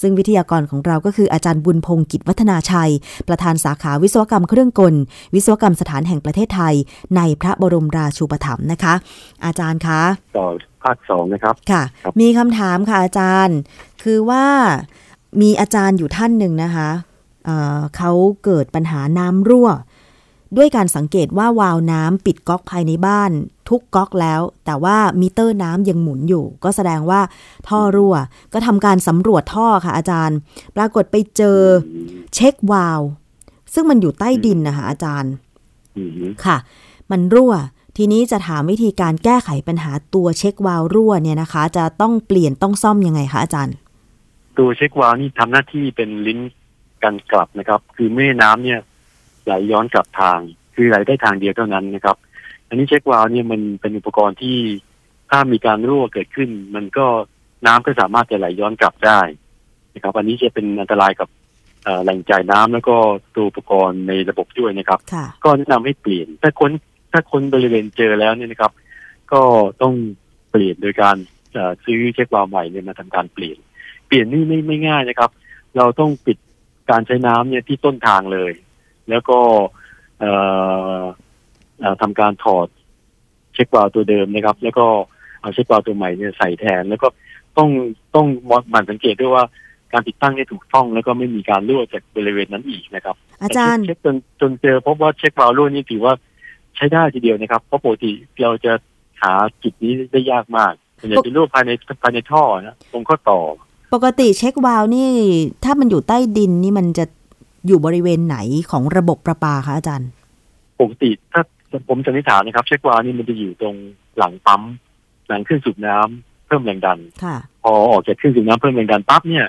[0.00, 2.92] ซึ่งวิทยากรของเราก็คืออาจารย์บุญพงศ์กิจวัฒนาชัย
[3.28, 4.94] ประธานสาขาวิศวกรรมเครื่องกล
[5.34, 6.74] วิศวกรรมสถานแห่งประเทศไทย
[7.16, 8.94] ในพระบรมราชูปถัมภ์นะคะ
[9.44, 10.00] อาจารย์คะ
[10.38, 10.46] ต่อ
[10.82, 11.82] ภาคสองนะครับค่ะ
[12.20, 13.58] มีคำถามค่ะอาจารย์
[14.02, 14.44] คือว่า
[15.40, 16.90] มีอาจารย์อยู่ท่านหนึ่งนะคะ
[17.44, 18.12] เเขา
[18.44, 19.68] เกิดปัญหาน้ำรั่ว
[20.56, 23.30] ด้วยการสังเกตว่าวาล์วน้ำปิดก๊อกภายในบ้าน
[23.68, 27.20] ทุกก๊อกแล้ว แต่ว่ามิเตอร์น้ำยังหมุนอยู่ ก็แสดงว่า
[27.68, 28.14] ท่อรั่ว
[28.52, 30.36] ก็ทำการสำรวจท่อค่ะอาจารย์
[30.76, 31.58] ปรากฏไปเจอ
[32.34, 33.00] เช็ควาล์ว
[33.74, 35.32] ซึ่งมันอยู่ใต้ดินนะคะอาจารย์
[36.44, 36.56] ค่ะ
[37.10, 37.52] มันรั่ว
[37.96, 43.74] ทีนี้จะถามวิธีการแก้ไขปัญหาตัวเช็ควาล์วรั่วเนี่ยนะคะ จะต้องเปลี่ยนต้องซ่อมยังไงคะอาจารย์
[44.58, 46.40] ตัวเช็ควาล์วนี่ทำหน้าที่เป็นลิ้น
[47.02, 48.80] กันกลับนะครับ คือแม่น้ำเนี่ย
[49.44, 50.38] ไหลย้อนกลับทาง
[50.74, 52.16] คือไหลได้ทางเดียวเท่านั้นนะครับ
[52.68, 54.56] อันนี้เช็ควาล์วเนี่ยมันเป็นอุปกรณ์ที่
[55.30, 57.06] ถ้ามีการรั่วเกิดขึ้น มันก็
[57.66, 59.20] น้ำก็สามารถจะไหลย้อนกลับได้
[59.94, 61.28] นะครับ อันนี้จะเป็นอันตรายกับ
[62.02, 62.96] แหล่งจ่ายน้ำแล้วก็
[63.34, 65.00] ตัวอุปกรณ์ในระบบด้วยนะครับ
[65.44, 66.70] ก็แนะนำให้เปลี่ยน ถ้าคน
[67.12, 68.72] ถ้าคนบริเวณเจอแล้วเนี่ยนะครับ
[69.32, 69.40] ก็
[69.82, 69.94] ต้อง
[70.50, 71.16] เปลี่ยนโดยการ
[71.84, 73.58] ซื้อเช็ควาล์วใหม่เนี่ยมาทำการเปลี่ยน
[74.06, 75.30] เปลี่ยนนี่ไม่ไม่ง่ายนะครับ
[75.76, 76.38] เราต้องปิด
[76.90, 78.52] การใช้น้ำเนี่ยที่ต้นทางเลย
[79.10, 79.38] แล้วก็
[82.00, 82.66] ทำการถอด
[83.54, 84.86] เช็ควาล์วตัวเดิมนะครับ แล้วก็
[85.40, 87.08] เอาเช็ควาล์วตัวใหม่เนี่ยใส่แทน แล้วก็
[87.56, 87.68] ต้อง
[88.14, 88.26] ต้อง
[88.74, 89.44] มันสังเกตด้วยว่า
[89.92, 96.14] การติดตั้งนี่ถูกต้องแล้วก็ไม่มีการรั่วจากบริเวณนั้นอีกนะครับ อาจารย์เช็คจนจนเจอพบว่าเช็ควาล์วรั่วนี่ถือว่า
[96.76, 98.10] ใช้ได้ทีเดียวนะครับ เพราะปกติ
[98.42, 98.72] เราจะ
[99.22, 99.32] หา
[99.62, 101.70] จุดนี้ได้ยากมากส่วนใหญ่จะรั่วภายใน
[102.02, 103.40] ภายในท่อนะตรงข้อต่อ
[103.94, 105.10] ปกติเช็ควาล์วนี่
[105.64, 107.04] ถ้ามันอยู่ใต้ดินนี่มันจะ
[107.66, 108.36] อยู่บริเวณไหน
[108.70, 110.10] ของระบบประปาคะอาจารย์
[110.80, 111.42] ปกติถ้า
[111.88, 113.74] ผมสันนิษฐานนะครับ เช็ควานี่มันจะอยู่ตรง
[114.18, 114.62] หลังปั๊ม
[115.28, 116.98] หลังเครื่องสูบน้ำเพิ่มแรงดัน
[117.62, 119.46] พอออกจากเครื่องสูบน้ำเพิ่มแรงดันปั๊บเนี่ย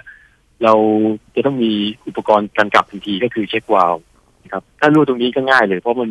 [0.64, 0.74] เรา
[1.36, 1.72] จะต้องมี
[2.08, 3.94] อุปกรณ์การกลับทันทีก็คือเช็ควาล
[4.44, 6.10] นะครับ ถ้ารู้ตรงนี้ก็ง่ายเลย เพราะมัน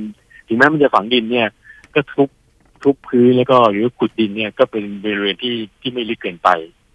[0.48, 1.48] ถึงแม้มันจะฝังดินเนี่ย
[1.94, 2.28] ก็ทุบ
[2.82, 6.48] ทุบพื้นแล้วก็หรือขุดดินเนี่ยก็เป็นบริเวณที่ที่ไม่ลึกเกินไป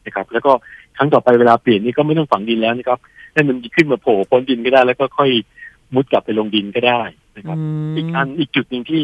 [0.05, 0.51] นะครับ แล้วก็
[0.97, 2.99] ครั้งต่อไปเวลาเปลี่ยนนี่ก็ไม่ต้องฝังดินแล้วนะครับ
[3.33, 5.31] ให้มันขึ้นมาโผล่พ้นดินก็ได้ แล้วก็ค่อย
[5.93, 7.01] มุดกลับไปลงดินก็ได้
[7.37, 7.57] นะครับ
[7.95, 9.01] อีกอันอีกจุดหนึ่งที่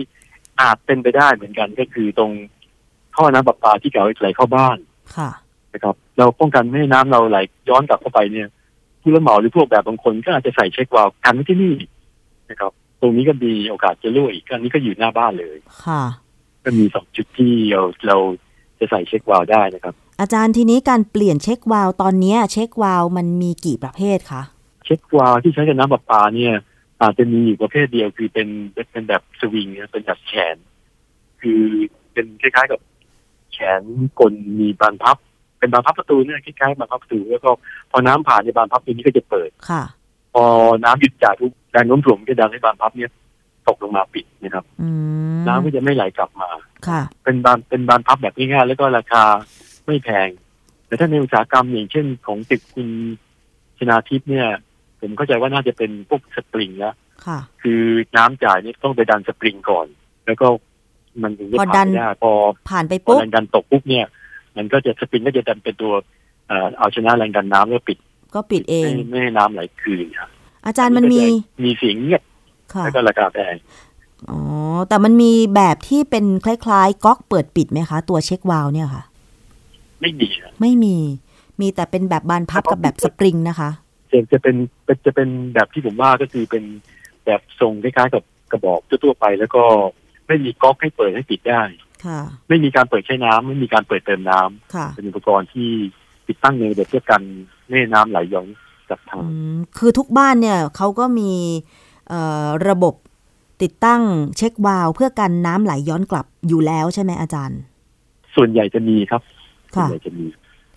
[0.62, 2.32] อาจเป็นไปได้เหมือนกันก็คือตรง
[3.16, 4.78] ท่อน้ำประปาที่เก่าไหลเข้าบ้าน
[5.16, 5.30] ค่ะ
[5.74, 7.38] นะครับ เราป้องกันไม่ให้น้ำเราไหล
[7.70, 8.48] ย้อนกลับเข้าไปเนี่ย
[9.02, 11.74] ผู้รับเหมาหรือพวกแบบบางคนก็อาจจะใส่เช็ควาล์วกันไว้ที่นี่
[12.50, 12.72] นะครับ
[13.02, 16.02] ตรงนี้ก็มีโอกาสจะรั่วอีกอันนี้ก็อยู่หน้าบ้านเลย ค่ะ
[16.64, 18.18] ก็มีสองจุดที่เราเรา
[18.80, 24.42] จะใส่เช็ควาล์วได้นะครับ อาจารย์ทีนี้การเปลี่ยนเช็ควาล์วตอนนี้เช็ควาล์วมันมีกี่ประเภทคะ
[24.86, 26.54] เช็ควาล์วที่ใช้กับน้ำประปาเนี่ย
[27.02, 28.48] อาจจะมีอยู่ประเภทเดียวคือเป็น
[28.92, 30.58] เป็นแบบสวิงเป็นแบบแขน
[31.42, 31.62] คือ
[32.14, 32.80] เป็นคล้ายๆกับ
[33.52, 33.82] แขน
[34.20, 35.18] กลมีบานพับ
[35.60, 37.50] เป็นบานพับประตูเนี่ยคล้ายๆบานพับประตูแล้วก็
[37.92, 39.84] พอน้ำผ่านในบานพับตัวนี้ก็จะเปิดค่ะ
[40.34, 40.44] พอ
[40.84, 43.12] น้ำหยุดจากทุกแรงโน้มถ่วงก็ดันให้บานพับเนี่ย
[43.68, 44.66] ตกลงมาปิดนะครับ
[45.48, 46.50] น้ำก็จะไม่ไหลกลับมา
[46.88, 49.24] ค่ะ เป็นบานเป็นบานพับแบบง่ายๆแล้วก็ราคา
[49.86, 50.30] ไม่แพง
[50.88, 52.88] แต่ถ้าในอุตสาหกรรมอย่างเช่นของตึกคุณ
[53.78, 54.48] ชนาทิพย์เนี่ย
[55.02, 57.82] ผมเข้าใจว่าน่าจะเป็นพวกสปริงแล้วค่ะคือ
[58.18, 59.88] น้ำจ่ายนี่ต้องไปดันสปริงก่อน
[60.26, 60.48] แล้วก็
[61.22, 62.32] มันถึงจะผ่านได้พอ
[62.70, 64.06] ผ่านไปปุ๊บแรงดันตกปุ๊บเนี่ย
[64.58, 65.94] มันก็จะสปริงก็จะดันเป็นตัว
[66.80, 67.98] เอาชนะแรงดันน้ำแล้วปิด
[68.36, 70.30] ก็ปิดเองไม่ให้น้ำไหลคืนครับ
[70.66, 71.20] อาจารย์มันมี
[71.64, 72.22] มีเสียงเงียบ
[72.84, 73.56] แล้วก็ราคาแพง
[74.30, 74.40] อ๋อ
[74.88, 79.04] แต่มันมีแบบที่เป็นคล้ายๆ ก๊อกเปิดปิดไหมคะ ตัวเช็ควาลเนี่ยค่ะ
[80.02, 80.30] ไม่มี
[80.62, 80.96] ไม่มี
[81.62, 83.70] มีแต่เป็นแบบบานพับกับแบบสปริงนะคะ
[84.12, 84.56] จะจะเป็น
[85.06, 86.64] จะเป็นแบบที่ผมว่าก็คือเป็น
[87.26, 89.64] แบบทรงคล้ายๆกับกระบอกทั่วๆไป แล้วก็
[90.28, 91.62] ไม่มีก๊อกให้เปิดให้ปิดได้
[92.06, 92.20] ค่ะ
[92.50, 95.70] ไม่มีการเปิดใช้น้ำไม่มีการเปิดเติมน้ำค่ะเป็นอุปกรณ์ที่
[96.28, 97.22] ติดตั้งในระบบเพื่อกัน
[97.66, 98.48] ไม่ให้น้ำไหลย้อน
[98.90, 99.26] จากทาง
[99.78, 101.32] คือทุกบ้านเนี่ยเขาก็มี
[102.70, 102.94] ระบบ
[103.62, 104.02] ติดตั้ง
[104.38, 107.60] เช็ควาล์วเพื่อกันน้ำไหลย้อนกลับอยู่แล้วใช่ไหมอาจารย์
[108.36, 109.22] ส่วนใหญ่จะมีครับ
[109.76, 110.26] ส่วนใหญ่จะมี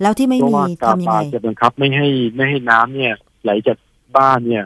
[0.02, 3.76] แล้วที่ไม่มีทำยังไงจะบังคับไม่ให้ไม่ให้น้ำเนี่ย ไหลจาก
[4.16, 4.64] บ้านเนี่ย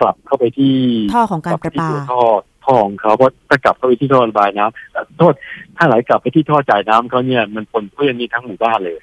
[0.00, 0.76] กลับเข้าไปที่
[1.14, 2.22] ท่อของการประปาท่อ
[2.64, 5.34] ท่อของเขาเพราะถ้ากลับเข้าไปที่ท่อระบายน้ำโทษ
[5.76, 8.98] ถ้าไหลกลับไปที่ท่อจ่ายน้ำเขาเนี่ยมันปนเปื้อนนี่ทั้งหมู่บ้านเลย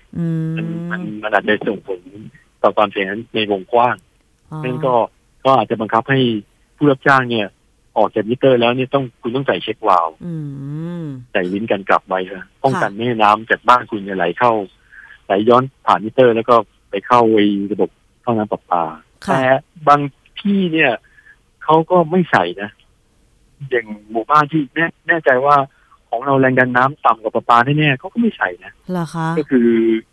[0.57, 1.99] มันมันมันอาจจะส่งผล
[2.61, 3.95] ต่อความเสียหายในวงกว้าง
[4.63, 4.93] นั่นก็
[5.45, 6.19] ก็อาจจะบังคับให้
[6.77, 7.47] ผู้รับจ้างเนี่ย
[7.97, 10.09] ออกจากมิเตอร์แล้วเนี่ยต้องคุณต้องใส่เช็ควาล์ว
[11.31, 14.51] ใส่ลิ้นกันกลับไว้ครับป้องกันไม่ให้น้ำจากบ้านคุณไหลเข้า
[15.25, 16.55] ไหลย้อนผ่านมิเตอร์ แล้วก็
[16.89, 17.89] ไปเข้าไอ้ระบบ
[18.23, 18.83] ท่อน้ำประปา
[19.27, 19.41] แต่
[19.87, 20.01] บาง
[20.41, 20.91] ที่เนี่ย
[21.63, 22.69] เขาก็ไม่ใส่นะ
[23.69, 25.55] อย่างหมู่บ้านที่แน่แน่ใจว่า
[26.11, 29.67] ของเราแรงดันน้ำต่ำกว่าประปาแน่ๆเขาก็ไม่ใส่นะเหรอคะก็คือ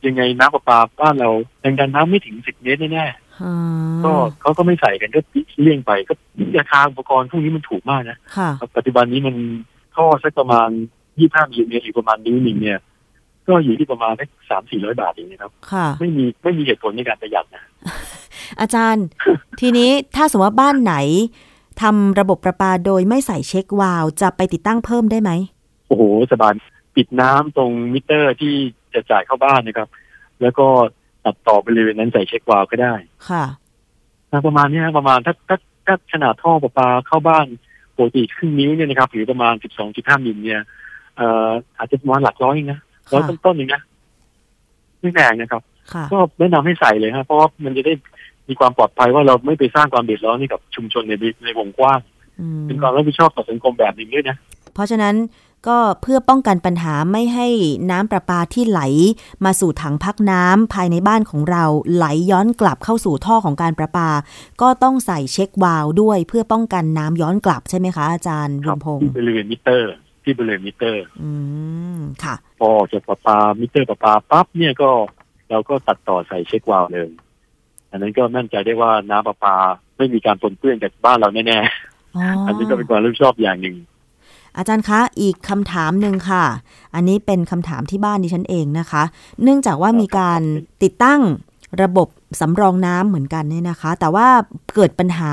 [0.06, 1.30] ยังไงน้ำประปาบ้านเรา
[1.60, 5.20] แรงดันน้ำไม่ถึงสิบเมตรแน่ๆก็เขาก็ไม่ใส่กันก็
[5.60, 6.14] เลี่ยงไปก็
[6.58, 8.18] ราคาอุปกรณ์พวกนี้มันถูกมากนะ
[8.76, 9.36] ปัจจุบันนี้มัน
[9.96, 10.68] ท่อสักประมาณ
[11.18, 12.78] ยี่ห้ามิลลิเมตรอยู่ประมาณนิ้วหนึ่งเนี่ย
[13.48, 15.52] ก็อยู่ที่ประมาณสักสามสี่ร้อยบาทเองนะครับ
[16.00, 17.64] ไม่มีไม่มีเหตุผลในการประหยัดนะ
[18.60, 19.04] อาจารย์
[19.60, 20.94] ทีนี้ถ้าสมมติว่าบ้านไหน
[21.82, 25.30] ทำระบบประปาโดยไม่ใส่ check valve จะไปติดตั้งเพิ่มได้ไหม
[25.88, 26.52] โอ้โหสบาย
[26.96, 28.52] ปิดน้ำตรงมิเตอร์ที่
[28.94, 29.88] จะจ่ายเข้าบ้านนะครับ
[30.42, 30.66] แล้วก็
[31.24, 32.94] ตัดต่อบริเวณนั้นใส่ check valve ก็ได้
[33.28, 33.44] ค่ะ
[34.46, 37.46] ประมาณนี้ประมาณถ้าถ้าถ้าขนาดท่อประปาเข้าบ้าน
[37.96, 40.60] ปกติครึ่งนิ้วเนี่ยนะครับหรือประมาณสิบสองจุดห้ามิลเนี่ย
[41.16, 42.78] เอ่ออาจจะประมาณหลักร้อยนะ
[43.12, 43.82] ร้อยต้นๆเองนะ
[45.00, 45.62] ไม่แพงนะครับ
[46.12, 47.92] ก็แนะนำให้ใส่เลยครับเพราะว่ามันจะได้
[48.48, 51.12] มีความปลอดภัยว่าเราไม่ไปสร้างความเดือดร้อนให้กับชุมชนใน
[51.44, 52.00] ในวงกว้าง
[52.66, 54.36] เป็นความรับผิดชอบต่อสังคมแบบนี้ด้วยนะ
[54.74, 55.14] เพราะฉะนั้น
[55.66, 57.48] ก็เพื่อป้องกันปัญหาไม่ให้
[57.90, 58.80] น้ำประปาที่ไหล
[59.44, 64.10] มาสู่ถังพักน้ำภายในบ้านของเราไหลย้อนกลับเข้าสู่ท่อของการประปา
[64.62, 69.88] ก็ต้องใส่ check valve ด้วยเพื่อป้องกันน้ำย้อนกลับใช่ไหมคะอาจารย์บุญพงศ์ที่บริเวณมิเตอร์
[70.24, 71.30] ที่บริเวณมิเตอร์ อื
[71.96, 74.90] มค่ะ พอจากประปามิเตอร์ประปาปั๊บเนี่ยก็
[75.50, 77.08] เราก็ตัดต่อใส่ check valve เลย
[77.90, 79.56] อันนั้นก็มั่นใจได้ว่าน้ำประปา
[79.96, 83.76] ไม่มีการปนเปื้อนจากบ้านเราแน่ๆอันนี้ก็เป็นความรับผิดชอบอย่างหนึ่ง
[84.58, 86.44] อาจารย์คะ อีกคำถามหนึ่งค่ะ
[86.94, 89.02] อันนี้เป็นคำถามที่บ้านดิฉันเองนะคะ
[89.42, 90.40] เนื่องจากว่ามีการ
[90.82, 91.20] ติดตั้ง
[91.82, 92.08] ระบบ
[92.40, 94.28] สำรองน้ำเหมือนกันเนี่ยนะคะ แต่ว่า
[94.74, 95.32] เกิดปัญหา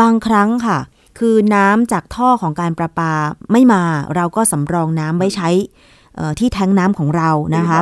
[0.00, 0.78] บางครั้งค่ะ
[1.18, 3.12] คือน้ำจากท่อของการประปา
[3.52, 3.82] ไม่มา
[4.14, 5.48] เราก็สำรองน้ำไว้ใช้
[6.38, 7.80] ที่แทงน้ำของเรานะคะ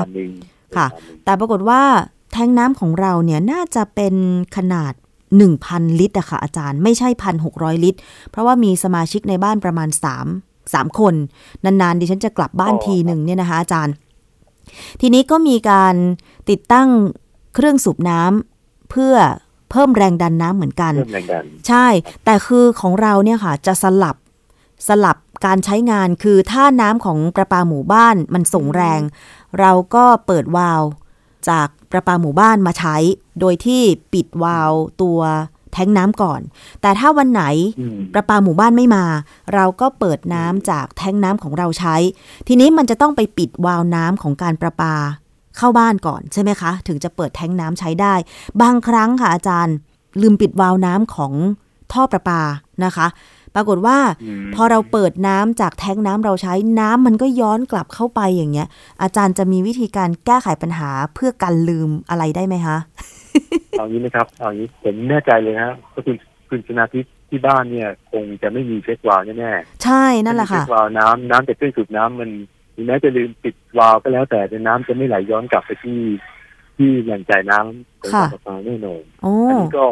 [0.77, 0.87] ค่ะ
[1.25, 1.83] แต่ปรากฏว่า
[2.33, 4.15] แทงน้ำของเราเนี่ยน่าจะเป็น
[4.57, 4.93] ขนาด
[5.47, 7.09] 1,000 ลิตรอะค่ะอาจารย์ไม่ใช่
[7.47, 7.99] 1,600 ลิตร
[8.31, 11.15] เพราะว่ามีสมาชิกในบ้านประมาณ 3 สามคน
[11.65, 13.95] นานๆดิฉันจะกลับบ้านทีหนึ่งเนี่ยนะคะอาจารย์
[15.01, 15.95] ทีนี้ก็มีการ
[16.51, 16.89] ติดตั้ง
[17.55, 19.15] เครื่องสูบน้ำเพื่อ
[19.71, 20.95] เพิ่มแรงดันน้ำเหมือนกัน
[21.69, 21.87] ใช่
[22.25, 24.17] แต่คือของเราเนี่ยค่ะ จะสลับ
[24.89, 29.01] สลับการใช้งานคือถ้าน้ำของประปาหมู่บ้านมันส่งแรง
[29.61, 30.83] เราก็เปิดวาล์ว
[31.49, 32.97] จากประปาหมู่บ้านมาใช้
[33.41, 35.21] โดยที่ปิดวาล์วตัว
[35.75, 36.41] แท้งน้ำก่อน
[36.83, 37.45] แต่ถ้าวันไหน
[38.15, 39.05] ประปาหมู่บ้านไม่มา
[39.55, 41.97] เราก็เปิดน้ำจากแท้งน้ำของเราใช้
[42.49, 44.95] ทีนี้มันจะต้องไปปิดวาล์วน้ำของการประปา
[45.57, 48.15] เข้าบ้านก่อนใช่ไหมคะ ถึงจะเปิดแท้งน้ำใช้ได้
[48.63, 49.77] บางครั้งค่ะอาจารย์
[50.21, 51.33] ลืมปิดวาล์วน้ำของ
[51.93, 52.43] ท่อประปา
[52.85, 53.07] นะคะ
[53.55, 53.99] ปรากฏว่า
[54.55, 58.69] พอเราเปิดน้ำจากแท้งน้ำเราใช้น้ำมันก็ย้อนกลับเข้าไปอย่างเงี้ย
[59.03, 62.77] อาจารย์จะมีวิธีการแก้ไขปัญหาเพื่อกันลืมอะไรได้ไหมคะ
[63.79, 66.17] เอางี้นะครับเอางี้ผมแน่ใจเลยฮะก็คือ
[66.49, 72.31] คุณชนาทิพที่บ้านเนี่ย คงจะไม่มีเช็ควาล์วแน่ๆใช่นั่นแหละค่ะ เช็ควาล์วน้ำน้ำจากเครื่องสูบน้ำมัน
[72.87, 76.01] แม้จะลืมปิดวาล์วก็แล้วแต่แต่น้ำจะไม่ไหลย้อนกลับไปที่
[76.77, 79.03] ที่แหล่งจ่ายน้ำของประปาแน่นอน
[79.49, 79.85] อันนี้ก็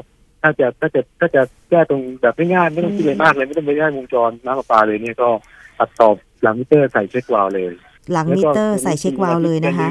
[0.43, 5.28] ถ้าจะถ้าจะถ้าจะแก้ตรงแบบง่ายๆไม่ต้องคิดอะไรมากเลยไม่ต้องไปได้วงจรน้ำประปาเลยเนี่ยก็
[5.78, 6.09] ตัดต่อ
[6.43, 7.72] หลังมิเตอร์ใส่เช็ควาล์วเลย
[8.12, 9.89] หลังมิเตอร์ใส่เช็ควาล์วเลยนะคะ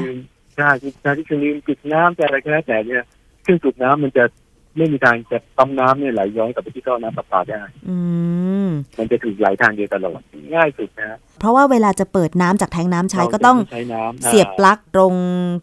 [0.56, 0.92] ใช่ที่
[1.30, 3.04] จะลืมปิดน้ำแต่อะไรก็แล้วแต่เนี่ย
[3.42, 4.24] เครื่องสูบน้ำมันจะ
[4.76, 7.96] ไม่มีทางจะปั๊มน้ำเนี่ยไหลย้อนกลับไปที่ท่อน้ำประปาได้ อื
[8.66, 8.68] ม
[8.98, 10.20] มันจะถูกไหลทางเดียวตลอด
[10.54, 15.14] ง่ายสุดนะเพราะว่าเวลาจะเปิดน้ำจากแทงน้ำใช้ก็ต้องใช้น้ำเสียบปลั๊กตรง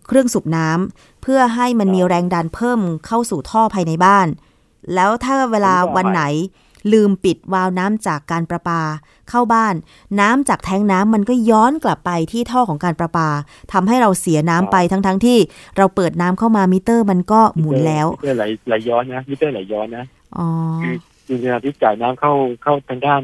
[0.07, 4.27] เครื่องสูบน้ำเพื่อให้มันมีแรงดันเพิ่มเข้าสู่ท่อภายในบ้าน
[4.95, 6.23] แล้วถ้าเวลาวันไหน
[6.93, 8.81] ลืมปิดวาล์วน้ำจากการประปา
[9.29, 9.75] เข้าบ้าน
[10.19, 13.29] น้ำจากแทงน้ำมันก็ย้อนกลับไปที่ท่อของการประปา
[13.73, 15.37] ทำให้เราเสียน้ำไปทั้งๆทที่
[15.77, 20.05] เราเปิดน้ำเข้ามามิเตอร์มันก็หมุนแล้วมิเตเตอร์ไหลไหลย้อนนะมิเตอร์ไหลย้อนนะ
[20.37, 20.47] อ๋อ
[20.83, 23.21] คือคือเวลาที่จ่ายน้ำเข้าเข้าทางด้าน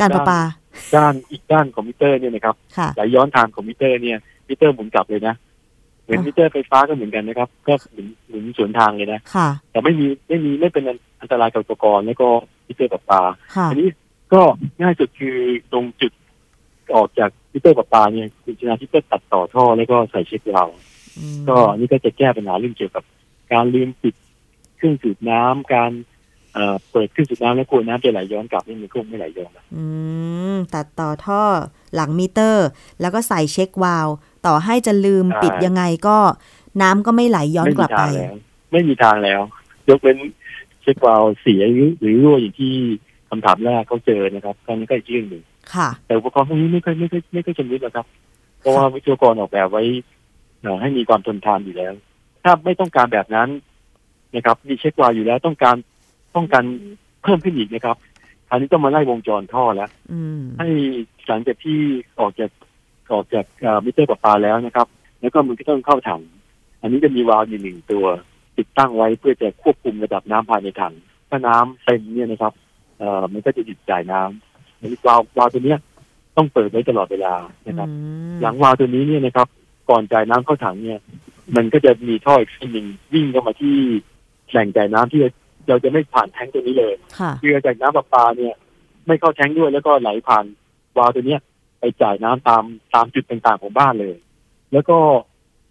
[0.00, 0.40] การประปา
[0.96, 5.34] ด้านอีกด้านของมิเตอร์เนี่ยนะครับค่ะไหลย้อนทางของมิเตอร์เนี่ยมิเตอร์หมุนกลับเลยนะ
[6.02, 10.84] เหมือนอ๋อมิเตอร์ไฟฟ้าก็เหมือนกันนะครับ ก็หมุนหมุนสวนทางเลยนะค่ะ แต่ไม่มีไม่มีไม่เป็น
[11.20, 12.28] อันตรายกับอุปกรณ์แล้วก็
[12.66, 13.22] มิเตอร์ประปา
[13.56, 13.88] ค่ะอันนี้
[14.32, 14.42] ก็
[14.80, 15.36] ง่ายสุดคือ
[15.72, 16.12] ตรงจุด
[16.94, 20.70] ออกจากมิเตอร์ประปาเนี่ยคุณชนะที่ก็ตัดต่อท่อแล้วก็ใส่เช็คเราล์ว
[21.18, 23.04] อืมก็อันนี่ก็จะแก้ปัญหาเรื่องเกี่ยวกับ
[23.52, 24.14] การลืมปิด
[24.76, 25.92] เครื่องสูบน้ำการ
[26.54, 29.84] เอ่อเปิดเครื่องสูบน้ำแล้วกลัวน้ำจะไหลย้อนกลับนี่มันก็ไม่ไหลย้อนนะอื
[30.54, 31.42] มตัดต่อท่อ
[31.94, 32.66] หลังมิเตอร์
[33.00, 34.08] แล้วก็ใส่เช็ควาล์ว
[34.46, 36.16] ต่อให้จะลืมปิดยังไงก็
[36.82, 38.34] น้ำก็ไม่ไหลย้อนไม่กมีลับไปทางแล้ว
[38.72, 39.40] ไม่มีทางแล้ว
[39.88, 40.18] ยกเว้น
[40.82, 42.72] เช็ควาล์วเสียหรือหรือรั่วอย่างที่
[43.30, 45.42] คำถามแรกเขาเจอนะครับตอนนี้ก็อีกเรื่องหนึ่ง
[45.74, 48.06] ค่ะแต่อุปกรณ์พวกนี้ไม่ค่อยไม่ค่อยไม่ค่อยชำนิดหรอกครับ
[48.60, 49.82] เพราะว่าวิศวกรออกแบบไว้
[50.62, 51.92] เอ่อให้มีความทนทานอยู่แล้ว
[52.42, 53.48] ถ้าไม่ต้องการแบบนั้น
[54.34, 55.76] นะครับ มีเช็ควาล์วอยู่แล้วต้องการ
[56.36, 56.64] ต้องการ
[57.22, 57.96] เพิ่มขึ้นอีกนะครับ
[58.48, 60.68] คราวนี้ต้องมาไล่วงจรท่อแล้วอืมให้
[61.26, 61.78] หลังจากที่
[62.20, 62.50] ออกจาก
[63.10, 64.86] ออกจากเอ่อมิเตอร์ประปาแล้วนะครับ
[65.20, 66.22] แล้วก็มันก็ต้องเข้าถัง
[66.80, 68.06] อันนี้จะมีวาล์วอยู่หนึ่งตัว
[68.58, 70.94] ติดตั้งไว้เพื่อจะควบคุมระดับน้ำภายในถัง
[71.28, 72.52] ถ้าน้ำเต็มเนี่ยนะครับ
[72.98, 75.78] เอ่อมันก็จะหยุดจ่ายน้ำอันนี้วาล์ววาล์วตัวเนี้ย
[76.36, 77.34] ต้องเปิดไว้ตลอดเวลา
[77.68, 77.94] นะครับอื
[78.34, 79.48] มหลังวาล์วตัวนี้เนี่ยนะครับ
[79.90, 80.98] ก่อนจ่ายน้ำเข้าถังเนี่ย
[81.56, 83.76] มันก็จะมีท่ออีกเส้นหนึ่งวิ่งเข้ามาที่
[84.50, 85.20] แหล่งจ่ายน้ำที่
[85.68, 88.54] เราจะไม่ผ่านแทงค์ตัวนี้เลยค่ะคือจากน้ำประปาเนี่ย
[89.06, 90.44] ไม่เข้าแทงค์ด้วยแล้วก็ไหลผ่าน
[90.98, 91.40] วาล์วตัวเนี้ย
[91.82, 92.64] ไปจ่ายน้ำตาม
[92.94, 94.16] ตามจุดต่างๆของบ้านเลย
[94.72, 94.98] แล้วก็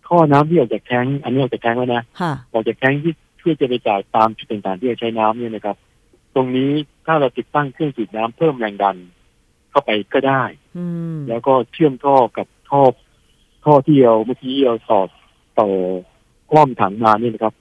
[0.08, 5.78] ท่อน้ำที่ออกจากแทงค์อันนี้ออกจากแทงค์แล้วนะค่ะออกจากแทงค์ที่เพื่อจะไปจ่ายตามจุดต่างๆที่เราใช้น้ำเนี่ยนะครับ
[6.36, 6.72] ตรงนี้
[7.06, 8.98] ถ้าเราติดตั้งเครื่องสูบน้ำเพิ่มแรงดัน
[9.72, 10.44] เข้าไปก็ได้
[10.78, 10.86] อื
[11.16, 12.82] มแล้วก็เชื่อมท่อกับท่อ
[13.66, 15.10] ท่อที่เราเมื่อกี้เราสอด
[15.60, 15.70] ต่อ
[16.52, 17.54] คล่อมถังมาเนี่ยนะครับ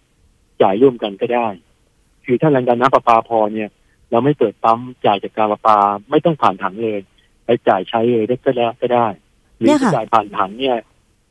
[0.62, 1.48] จ่ายร่วมกันก็ได้
[2.24, 3.68] คือถ้าแรงดันน้ำประปาพอเนี่ย
[4.11, 5.78] เราไม่เปิดปั๊มจ่ายจากการประปา
[6.11, 7.01] ไม่ต้องผ่านถังเลย
[7.51, 9.07] ไปจ่ายใช้เลยได้ก็ได้ก็ได้
[9.59, 10.76] หรือเนี่ยค่ะจะจ่ายผ่านถังเนี่ย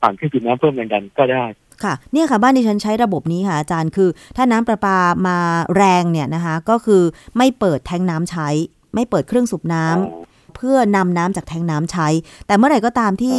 [0.01, 1.45] ผ่านเครื่องสูบน้ำเพิ่มแรงดันก็ได้
[1.83, 4.97] ค่ะเนี่ยค่ะบ้านดิฉันใช้ระบบนี้ค่ะอาจารย์คือ ถ้าน้ำประปา
[5.27, 5.37] มา
[5.75, 7.01] แรงเนี่ยนะคะก็คือ
[7.37, 8.47] ไม่เปิดแทงน้ำใช้
[8.95, 12.07] ไม่เปิดเครื่องสูบน้ำเพื่อนำน้ำจากแทงน้ำใช้
[12.47, 13.37] แต่เมื่อไหร่ก็ตามที่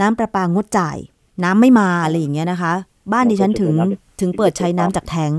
[0.00, 0.96] น้ำประปางดจ่าย
[1.44, 2.72] น้ำไม่มาอะไรอย่างเงี้ยนะคะ
[3.12, 3.74] บ้านดิฉันถึง
[4.20, 5.32] ถึงเปิดใช้น้ำจากแทง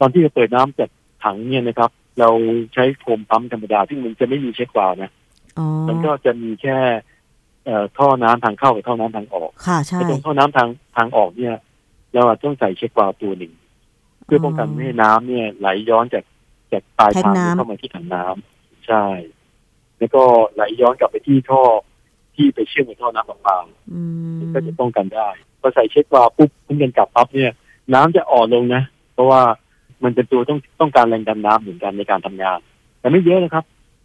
[0.00, 0.90] ตอนที่เราเปิดน้ำจาก
[1.24, 1.90] ถังเนี่ยนะครับ
[2.20, 2.30] เรา
[2.74, 5.23] ใช้โฟมปั๊มธรรมดาที่งมันจะไม่มีเช็ควาล์วนะอ๋อ
[5.88, 6.78] มันก็จะมีแค่
[7.64, 11.54] เอ่อท่อน้ำทางเข้ากับท่อน้ำทางออกค่ะใช่ไอ้ตรงท่อน้ำทางทางออกเนี่ย
[12.12, 13.52] เราอาจต้องใส่เช็ควาล์วตัวหนึ่ง
[14.24, 16.24] เพื่อป้องกันไม่ให้น้ำเนี่ย ไหลย้อนจาก
[16.72, 19.04] จากปลายแทงทางน้ำเข้ามาที่ถังน้ำใช่
[19.98, 20.22] แล้วก็
[20.54, 21.62] ไหลย้อนกลับไปที่ท่อ
[22.36, 23.58] ที่ไปเชื่อมกับท่อน้ำประปา
[23.92, 24.00] อื
[24.36, 25.28] มก็จะป้องกันได้
[25.60, 27.52] พอใส่เช็ควาล์วปุ๊บพุ่งกันกลับปั๊บเนี่ย
[27.94, 28.82] น้ำจะอ่อนลงนะ
[29.12, 29.42] เพราะว่า
[30.04, 32.58] มันเป็นตัวต้องต้องการแรงดันน้ำเหมือนกันในการทำงาน
[33.00, 33.64] แต่ไม่เยอะนะครับ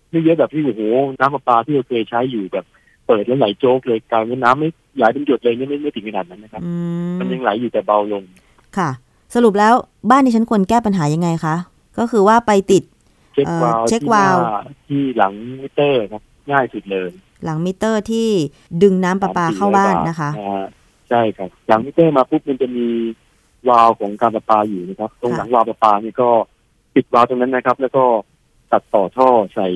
[0.10, 0.82] ไม่เยอะแบบที่โอ้โห
[1.20, 2.66] น้ำประปาที่เราเคยใช้อยู่แบบ
[3.08, 6.72] เปิดแล้วไหลจ๊อกเลยกลายเป็นน้ำไม่ไหลเป็นหยดเลยไม่ไม่ไม่ถึงขนาดนั้นนะครับอื
[7.12, 8.24] มมันยังไหลอยู่แต่เบาลง
[8.78, 8.90] ค่ะ
[9.36, 9.74] สรุปแล้ว
[10.10, 11.56] บ้านดิฉันควรแก้ปัญหายังไงคะ
[11.98, 12.84] ก็คือว่าไปติด
[13.34, 14.40] เช็ควาล์วเอ่อเช็คที่หน้าวาล์ว
[14.88, 17.10] ที่หลังมิเตอร์ครับง่ายสุดเลย
[17.46, 18.28] หลังมิเตอร์ที่
[18.84, 20.66] ดึงน้ำประปาเข้าบ้านนะคะอ่า
[21.10, 22.88] ใช่ครับ หลังมิเตอร์มาปุ๊บมันจะมี
[23.70, 26.30] วาล์วของการประปาอยู่นะครับ ตรงค่ะหลังวาล์วประปานี่ก็
[26.96, 28.04] ปิดวาล์วตรงนั้นนะครับ แล้วก็
[28.72, 29.68] ตัดต่อท่อใส่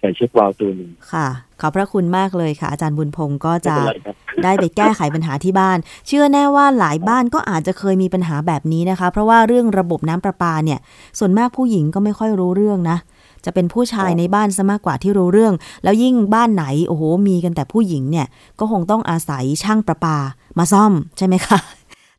[0.00, 1.28] ใส่เช็ควาล์วตัวหนึ่งค่ะ
[1.60, 4.14] ขอบพระคุณมากเลยค่ะ อาจารย์บุญพงศ์ก็ไม่จะเป็นไรครับ
[4.44, 10.78] ได้ไปแก้ไขปัญหาที่บ้าน เชื่อแน่ว่าหลายบ้านก็อาจจะเคยมีปัญหาแบบนี้นะคะ เพราะว่าเรื่องระบบน้ำประปาเนี่ย
[11.18, 12.98] ส่วนมากผู้หญิงก็ไม่ค่อยรู้เรื่องนะ
[13.44, 18.26] จะเป็นผู้ชายในบ้านซะมากกว่าที่รู้เรื่อง แล้วยิ่งบ้านไหนโอ้โหมีกันแต่ผู้หญิงเนี่ย
[18.58, 20.16] ก็คงต้องอาศัยช่างประปา
[20.58, 21.58] มาซ่อมใช่ไหมคะ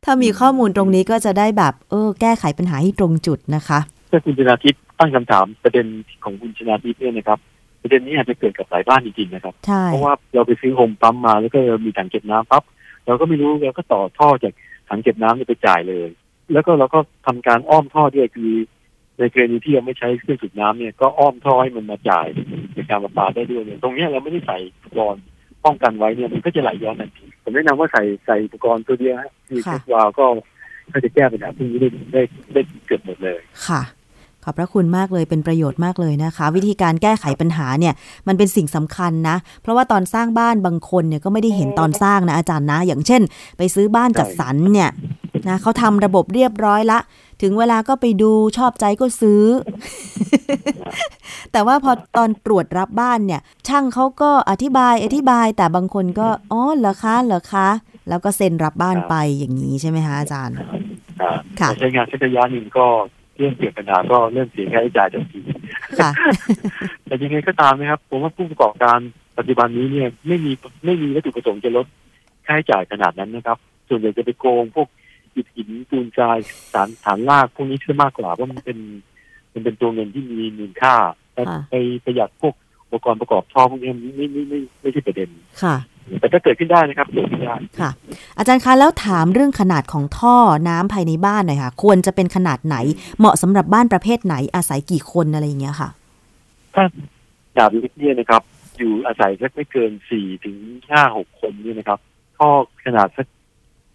[0.04, 3.78] ถ้ามีข้อมูลตรงนี้ก็จะได้แบบ เออ แก้ไขปัญหาให้ตรงจุดนะคะ
[4.10, 5.86] ถ้าคุณชนาทิพย์ ตั้งคำถามประเด็น
[6.24, 7.38] ของคุณชนาทิพย์เนี่ยนะครับ
[7.82, 12.62] ประเด็นนี้อาจจะเกิดกับหลายบ้านจริงๆนะครับใช่เพราะว่าเราไปซื้อโฮมปั๊มมาแล้วก็มีถังเก็บน้ำปั๊บ
[13.06, 14.52] เราก็ไม่รู้เราก็ต่อท่อจาก
[14.88, 16.08] ถังเก็บน้ำนี่ไปจ่ายเลย
[16.52, 18.52] แล้วก็เราก็ทำการอ้อมท่อด้วยคือ
[19.18, 22.26] ในกรณีที่เราไม่ใช้เครื่องสูบน้ำเนี่ยก็อ้อมท่อให้มันมาจ่าย
[22.74, 25.22] ในการประปาได้ด้วยเนี่ยตรงเนี้ยเราไม่ได้ใส่อุปกรณ์
[25.64, 30.26] ป้องกันไว้เนี่ยมันก็จะไหลย้อนทันทีผมแนะนำว่าใส่ใส่อุปกรณ์ตัวเดียวฮะคือค่ะเช็ควาล์วก็
[30.92, 32.22] ก็จะแก้ปัญหาพวกนี้ได้ได้
[32.52, 33.82] ได้เกือบหมดเลยค่ะ
[34.44, 37.94] ขอบพระคุณมากเลยเป็นประโยชน์มากเลยนะคะ วิธีการแก้ไขปัญหาเนี่ย
[38.28, 43.22] มันเป็นสิ่งสำคัญนะ เพราะว่าตอนสร้างบ้านบางคนเนี่ยก็ไม่ได้เห็นตอนสร้างนะอาจารย์นะ อย่างเช่น
[43.58, 44.90] ไปซื้อบ้านจัดสรรเนี่ย
[45.48, 46.98] นะเขาทำระบบเรียบร้อยละ
[47.42, 49.42] ถึงเวลาก็ไปดูชอบใจก็ซื้อ
[51.52, 57.68] แต่ว่าพอตอนตรวจรับบ้านเนี่ย ช่างเขาก็อธิบายอธิบาย แต่บางคนก็อ๋อเหรอคะเหรอคะ
[58.08, 60.56] แล้วก็เซ็นรับบ้านไปอย่างนี้ใช่ไหมคะอาจารย์
[61.60, 62.86] ค่ะใช้งานสักระยะหนึ่งก็
[63.38, 65.40] เรื่องเกี่ยวกับปัญหาก็เริ่มเสียค่าใช้จ่ายทันที
[66.00, 66.10] ค่ะ
[67.04, 68.98] แต่ยังไงก็ตามนะครับ ผมว่าผู้ประกอบการ
[69.38, 70.52] ปัจจุบันนี้เนี่ยไม่มี
[70.84, 71.86] ไม่มีวัตถุประสงค์จะลด
[72.46, 73.58] ค่าใช้จ่ายขนาดนั้นนะครับ
[73.88, 74.88] ส่วนใหญ่จะไปโกงพวก
[75.34, 76.38] อิฐหินปูนทราย
[76.72, 78.78] สารฐานรากพวกนี้เชื่อมากกว่าว่ามันเป็น
[79.52, 80.94] มันเป็นตัวเงินที่มีมูลค่า
[81.70, 81.74] ไป
[82.04, 85.28] ประหยัดพวกอุปกรณ์ประกอบท่อพวกนี้ไม่ไม่ไม่ไม่ใช่ประเด็น
[85.62, 85.76] ค่ะ
[86.20, 87.90] แต่ก็เกิดขึ้นได้นะครับเกิดขึ้นได้ค่ะ
[88.38, 90.36] อาจารย์คะแล้วถามเรื่องขนาดของท่อ
[90.68, 92.76] น้ำภายในบ้านหน่อยค่ะ ควรจะเป็นขนาดไหน
[93.18, 95.88] เหมาะสำหรับบ้านประเภทไหนอาศัยกี่คนอะไรอย่างเงี้ยค่ะ
[96.74, 96.84] ถ้า
[97.56, 98.42] ดาบลิกเนี่ยนะครับ
[98.78, 100.56] อยู่อาศัยสักไม่เกินสี่ถึง
[100.90, 101.98] ห้าหกคนเนี่ยนะครับ
[102.38, 102.48] ท่อ
[102.84, 103.26] ขนาดสัก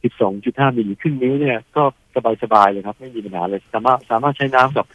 [0.03, 1.83] สิบสองจุดห้ามิลลิครึ่งนิ้วเนี่ยก็
[2.15, 4.85] สบายสบายเลยครับ ไม่มีปัญหาเลยสามารถสามารถใช้น้ำกับ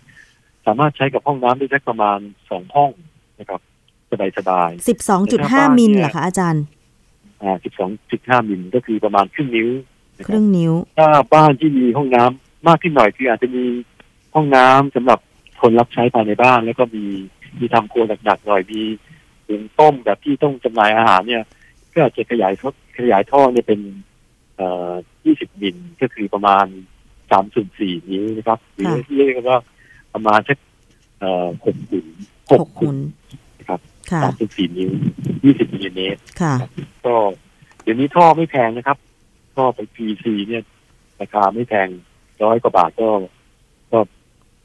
[0.66, 2.18] สามารถใช้กับห้องน้ำได้สักประมาณ
[2.50, 2.90] สองห้อง
[3.40, 3.60] นะครับ
[4.10, 6.62] สบายสบายสิบสองจุดห้ามิลเหรอคะอาจารย์
[7.42, 7.56] อ่า
[7.98, 9.68] 12.5มิลก็คือประมาณครึ่งนิ้ว
[10.26, 13.64] ครึ่งนิ้ว ถ้าบ้านที่มีห้องน้ำมากขึ้นหน่อยคืออาจจะมี
[14.34, 15.18] ห้องน้ำสำหรับ
[15.60, 17.04] คนรับใช้ภายในบ้าน แล้วก็มี
[17.58, 18.80] มีทำครัวหนักๆหน่อยมี
[19.46, 21.44] หุงต้มแบบที่ต้องจำหน่ายอาหารเนี่ย
[21.92, 22.52] ก็อาจจะขยาย
[22.98, 23.80] ขยายท่อเนี่ยเป็น
[24.56, 24.92] เอ่อ
[25.28, 26.66] 20มิลก็คือประมาณ
[27.08, 29.60] 3ส่วน4นิ้วนะครับหรือที่เรียกว่า
[30.14, 30.58] ประมาณสัก
[31.20, 32.06] เอ่อ6ขุน
[32.38, 32.96] 6ขุน
[34.22, 34.90] สามสิบสี่นิ้ว
[35.44, 36.20] ยี่สิบมิลลิเมตร
[37.06, 37.14] ก็
[37.82, 38.98] เดี๋ยวนี้ท่อไม่แพงนะครับ
[39.56, 40.62] ท่อไป PVC เนี่ย
[41.20, 41.88] ราคาไม่แพง
[42.44, 43.08] ร้อยกว่าบาทก็
[43.92, 43.98] ก็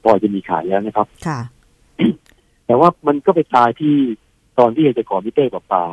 [0.04, 1.40] พอจะมีขายแล้วนะครับ ค่ะ
[2.66, 3.96] แต่ว่ามันก็ไปตายที่
[4.60, 5.86] ตอนที่จะขอมิเตอร์กับปลา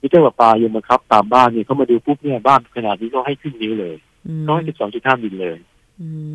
[0.00, 3.94] มิเตอร์การประปายังมาครับ ตามบ้านเนี่ยเขามาดูปุ๊บเนี่ยบ้านขนาดนี้ก็ให้ครึ่งนิ้วเลย
[4.46, 5.58] ก็ให้สิบสองจุดห้ามิลเลย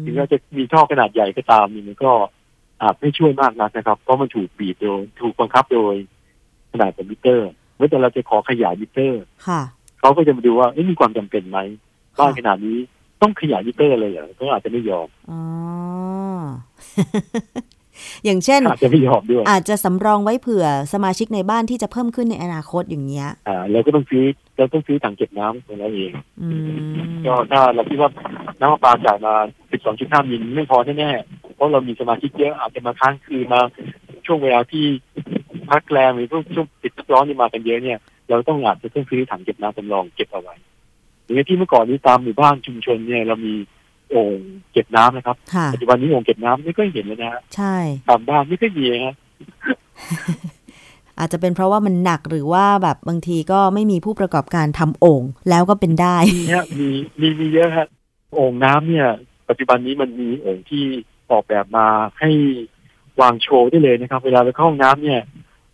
[0.03, 2.11] ถึงแม้จะมีท่อขนาดใหญ่ก็ตามนี่มันก็
[2.81, 5.95] อาจไม่ช่วยมากนักนะครับ เพราะมันถูกบีบโดยถูกบังคับโดย
[6.71, 9.23] ขนาดของมิเตอร์ เมื่อแต่เราจะขอขยายมิเตอร์
[9.99, 11.59] เขาก็จะมาดูว่ามีความจำเป็นไหม
[12.19, 12.77] บ้านขนาดนี้
[13.21, 15.41] ต้องขยายมิเตอร์เลยเหรอก็อาจจะไม่ยอมอ๋อ
[18.25, 24.23] อย่างเช่นอาจจะไม่ยอมด้วย อาจจะสำรองไว้เผื่อสมาชิกในบ้านที่จะเพิ่มขึ้นในอนาคตอย่างเงี้ยอ่าเราก็ต้องซื้อ
[24.57, 26.11] เราต้องซื้อถังเก็บน้ำของเราเอง
[27.25, 28.09] ก็ถ้าเราคิดว่า
[28.59, 29.33] น้ำประปาจ่ายมา
[29.81, 33.61] 12.5มิลไม่พอแน่ๆ เพราะเรามีสมาชิกเยอะอาจจะมาค้างคืนมา
[34.25, 34.85] ช่วงเวลาที่
[35.71, 37.99] พักแรมหรือช่วงช่วงติดร้อนนี่มากันเยอะเนี่ย
[38.29, 40.55] เราต้องอาจจะต้องซื้อถังเก็บน้ำสำรองเก็บเอาไว้
[41.25, 43.53] หรือที่เมื่อก่อนนี้ตามหมู่บ้านชุมชนเนี่ยเรามี
[44.09, 44.37] โอ่ง
[44.71, 45.35] เก็บน้ำนะครับ
[45.73, 47.75] ปัจจุบันนี้โอ่งเก็บน้ำไม่ก็เห็นแล้วนะใช่
[48.09, 49.15] ตามบ้านไม่ก็มีฮะ
[51.19, 56.89] อาจจะเป็นเพราะว่ามันหนักหรือว่าแบบบางทีก็ไม่มีผู้ประกอบการทำโอ่งแล้วก็เป็นได้เนี่ยมี
[57.19, 57.87] มีมีเยอะครับ
[58.35, 59.07] โอ่งน้ำเนี่ย
[59.49, 60.83] ปัจจุบันนี้มันมีโอ่งที่
[61.31, 61.87] ออกแบบมา
[62.19, 62.29] ให้
[63.21, 65.21] วางโชว์ได้เลยนะครับ เวลาเราเข้าห้องน้ำเนี่ย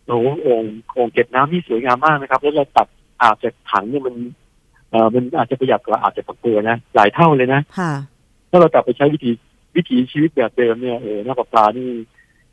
[0.05, 2.87] โอ้โอ่งโอ่งเก็บน้ำที่สวยงามมากนะครับ แล้วเราตัด
[3.21, 4.15] อาบจากถังเนี่ยมัน
[4.91, 7.93] เอ่อมันอาจจะประหยัดกว่าอาจจะปักตัวนะหลายเท่าเลยนะค่ะ
[8.49, 9.31] ถ้าเรากลับไปใช้วิธี
[9.75, 11.89] วิถีชีวิตแบบเดิมเนี่ยเออน้ำประปานี่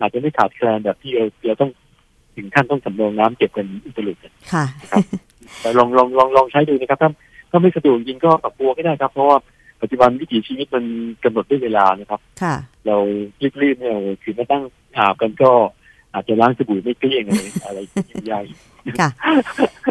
[0.00, 1.70] อาจจะไม่ขาดแคลนแบบที่เราเราต้อง
[2.36, 4.64] ถึงขั้นต้องสำรองน้ำเก็บกันอุตลุดกันค่ะ
[5.60, 7.10] แต่ลองลองลองลองใช้ดูนะครับถ้า
[7.50, 9.38] ถ้าไม่สะดวกจริงก็ปรับตัวก็ได้ครับ เพราะว่า
[9.80, 10.84] ปัจจุบันวิถีชีวิตมัน
[11.24, 12.54] กำหนดด้วยเวลานะครับ ค่ะ
[12.86, 12.96] เรา
[13.62, 14.62] รีบๆเนี่ยคือมาตั้ง
[14.96, 15.50] อาบกันก็
[16.14, 17.78] อาจจะล้างสบู่ไม่เกลี้ยงอะไรอะไร
[18.26, 18.42] ใหญ่
[19.00, 19.08] ค่ะ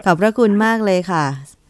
[0.06, 1.24] ขอบพระคุณมากเลยค่ะ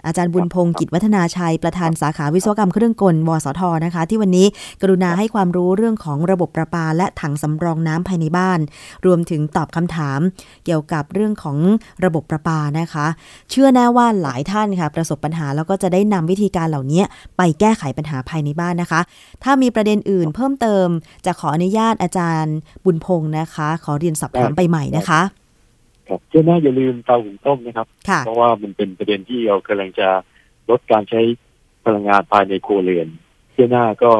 [0.07, 4.47] อาจารย์บุญพงศ์กิจวัฒนาชัย ประธานสาขาวิศวกรรมเครื่องกลวสทนะคะ ที่วันนี้
[4.81, 8.59] กรุณาให้ความรู้เรื่องของระบบประปา และถังสำรองน้ำภายในบ้าน
[9.05, 10.19] รวมถึงตอบคำถาม
[10.65, 11.57] เกี่ยวกับเรื่องของ
[12.05, 13.07] ระบบประปานะคะ
[13.49, 17.03] เชื่อแน่ว่าหลายท่านค่ะ ประสบปัญหาแล้วก็จะได้นำวิธีการเหล่านี้
[17.37, 19.01] ไปแก้ไขปัญหาภายในบ้านนะคะ
[19.43, 20.87] ถ้ามีประเด็นอื่นเพิ่มเติม
[21.25, 22.55] จะขออนุญาตอาจารย์
[22.85, 25.21] บุญพงศ์นะคะ ขอเรียนสอบถามไปใหม่นะคะ
[26.09, 27.87] ครับเจ้าหน้าอย่าลืมเตาหุงต้มนะครับ
[28.25, 30.09] เพราะว่ามันเป็นประเด็นที่เรากำลังจะ
[30.69, 31.21] ลดการใช้
[31.85, 33.07] พลังงานภายในครัวเรือน
[33.53, 34.11] เจ้าหน้าก็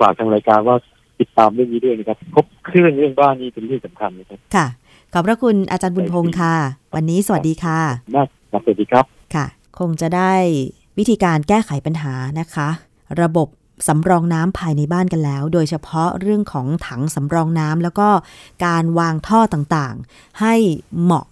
[0.00, 0.76] ฝากทางรายการว่า
[1.20, 4.66] ติดตามเรื่องนี้ด้วยนะครับครบเครื่องเรื่องบ้านนี้เป็นเรื่องสำคัญนะครับค่ะ
[5.12, 6.54] ขอบพระคุณอาจารย์บุญพงศ์ค่ะ
[6.94, 7.78] วันนี้สวัสดีค่ะ
[8.16, 9.46] มากสวัสดีครับค่ะ
[9.78, 10.32] คงจะได้
[10.98, 12.68] วิธีการแก้ไขปัญหานะคะ
[13.22, 13.48] ระบบ
[13.86, 18.08] สำรองน้ำภายในบ้านกันแล้ว โดยเฉพาะเรื่องของถังสำรองน้ำแล้วก็
[18.66, 20.54] การวางท่อต่างๆ ให้
[21.02, 21.26] เหมาะ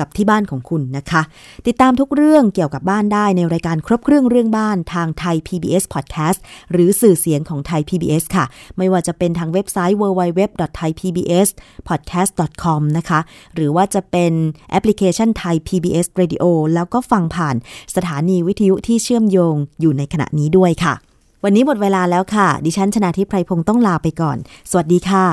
[0.00, 1.22] กับที่บ้านของคุณนะคะ
[1.66, 6.38] ติดตามทุกเรื่องเกี่ยวกับบ้านได้ในรายการครบเครื่องเรื่องบ้านทางไทย PBS Podcast
[6.72, 8.44] หรือสื่อเสียงของไทย PBS ค่ะ
[8.78, 13.20] ไม่ว่าจะเป็นทางเว็บไซต์ www.thaipbspodcast.com นะคะ
[13.54, 14.32] หรือว่าจะเป็น
[14.70, 17.56] แอปพลิเคชันไทย PBS Radio แล้วก็ฟังผ่าน
[17.96, 20.94] สถานีวิทยุที่เชื่อมโยงอยู่ในขณะนี้ด้วยค่ะ
[21.44, 24.38] วันนี้หมดเวลาแล้วค่ะ ดิฉันชนะทิพไพรพงศ์ต้องลาไปก่อน
[24.70, 25.26] สวัสดีค่ะ